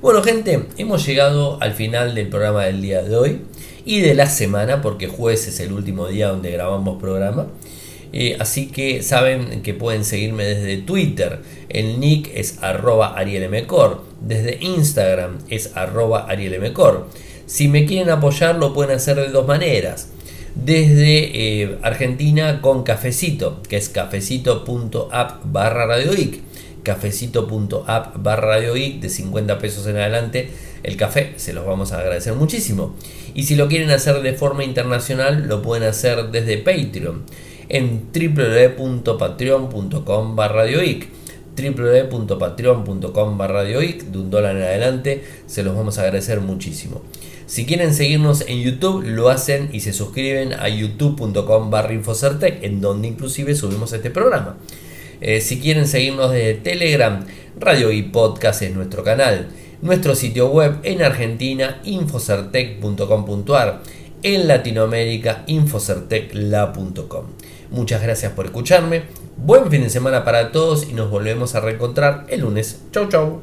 Bueno 0.02 0.22
gente 0.22 0.66
hemos 0.76 1.06
llegado 1.06 1.58
al 1.62 1.72
final 1.72 2.14
del 2.14 2.28
programa 2.28 2.64
del 2.64 2.82
día 2.82 3.02
de 3.02 3.16
hoy 3.16 3.40
y 3.86 4.00
de 4.00 4.14
la 4.14 4.26
semana, 4.26 4.80
porque 4.82 5.08
jueves 5.08 5.46
es 5.46 5.60
el 5.60 5.72
último 5.72 6.08
día 6.08 6.28
donde 6.28 6.50
grabamos 6.50 7.00
programa. 7.00 7.46
Eh, 8.16 8.36
así 8.38 8.68
que 8.68 9.02
saben 9.02 9.62
que 9.62 9.74
pueden 9.74 10.04
seguirme 10.04 10.44
desde 10.44 10.76
Twitter. 10.76 11.40
El 11.68 11.98
nick 11.98 12.30
es 12.32 12.62
arroba 12.62 13.18
arielmcor. 13.18 14.04
Desde 14.20 14.58
Instagram 14.60 15.38
es 15.50 15.72
arroba 15.74 16.26
arielmcor. 16.28 17.08
Si 17.46 17.66
me 17.66 17.86
quieren 17.86 18.10
apoyar 18.10 18.54
lo 18.54 18.72
pueden 18.72 18.94
hacer 18.94 19.16
de 19.16 19.30
dos 19.30 19.48
maneras. 19.48 20.10
Desde 20.54 21.62
eh, 21.62 21.78
Argentina 21.82 22.60
con 22.60 22.84
cafecito, 22.84 23.60
que 23.68 23.76
es 23.76 23.88
cafecito.app 23.88 25.40
barra 25.46 25.86
radioic. 25.86 26.40
Cafecito.app 26.84 28.22
barra 28.22 28.46
radioic 28.46 29.00
de 29.00 29.08
50 29.08 29.58
pesos 29.58 29.88
en 29.88 29.96
adelante. 29.96 30.50
El 30.84 30.96
café 30.96 31.32
se 31.34 31.52
los 31.52 31.66
vamos 31.66 31.90
a 31.90 31.98
agradecer 31.98 32.34
muchísimo. 32.34 32.94
Y 33.34 33.42
si 33.42 33.56
lo 33.56 33.66
quieren 33.66 33.90
hacer 33.90 34.22
de 34.22 34.34
forma 34.34 34.62
internacional, 34.62 35.48
lo 35.48 35.62
pueden 35.62 35.88
hacer 35.88 36.30
desde 36.30 36.58
Patreon 36.58 37.24
en 37.68 38.08
www.patreon.com 38.12 40.36
radioic 40.36 41.08
www.patreon.com 41.56 43.38
radioic 43.38 44.04
de 44.04 44.18
un 44.18 44.30
dólar 44.30 44.56
en 44.56 44.62
adelante 44.62 45.24
se 45.46 45.62
los 45.62 45.76
vamos 45.76 45.98
a 45.98 46.02
agradecer 46.02 46.40
muchísimo. 46.40 47.02
Si 47.46 47.66
quieren 47.66 47.94
seguirnos 47.94 48.44
en 48.48 48.62
YouTube 48.62 49.04
lo 49.04 49.28
hacen 49.28 49.68
y 49.72 49.80
se 49.80 49.92
suscriben 49.92 50.54
a 50.54 50.68
youtube.com 50.68 51.70
barra 51.70 51.92
infocertec 51.92 52.64
en 52.64 52.80
donde 52.80 53.08
inclusive 53.08 53.54
subimos 53.54 53.92
este 53.92 54.10
programa. 54.10 54.56
Eh, 55.20 55.40
si 55.40 55.60
quieren 55.60 55.86
seguirnos 55.86 56.32
desde 56.32 56.54
Telegram 56.54 57.24
Radio 57.58 57.92
y 57.92 58.02
Podcast 58.02 58.62
es 58.62 58.74
nuestro 58.74 59.04
canal. 59.04 59.48
Nuestro 59.82 60.14
sitio 60.14 60.50
web 60.50 60.78
en 60.82 61.02
Argentina 61.02 61.80
infocertec.com.ar, 61.84 63.82
en 64.22 64.48
Latinoamérica 64.48 65.44
infocertecla.com. 65.46 67.26
Muchas 67.74 68.00
gracias 68.02 68.32
por 68.32 68.46
escucharme, 68.46 69.02
buen 69.36 69.68
fin 69.68 69.82
de 69.82 69.90
semana 69.90 70.24
para 70.24 70.52
todos 70.52 70.88
y 70.88 70.92
nos 70.92 71.10
volvemos 71.10 71.56
a 71.56 71.60
reencontrar 71.60 72.24
el 72.28 72.42
lunes. 72.42 72.84
Chau 72.92 73.08
chau. 73.08 73.40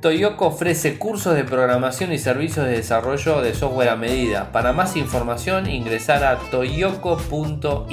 Toyoko 0.00 0.48
ofrece 0.48 0.98
cursos 0.98 1.36
de 1.36 1.44
programación 1.44 2.12
y 2.12 2.18
servicios 2.18 2.66
de 2.66 2.72
desarrollo 2.72 3.42
de 3.42 3.54
software 3.54 3.90
a 3.90 3.96
medida. 3.96 4.50
Para 4.50 4.72
más 4.72 4.96
información 4.96 5.70
ingresar 5.70 6.24
a 6.24 6.36
toyoko.io 6.50 7.92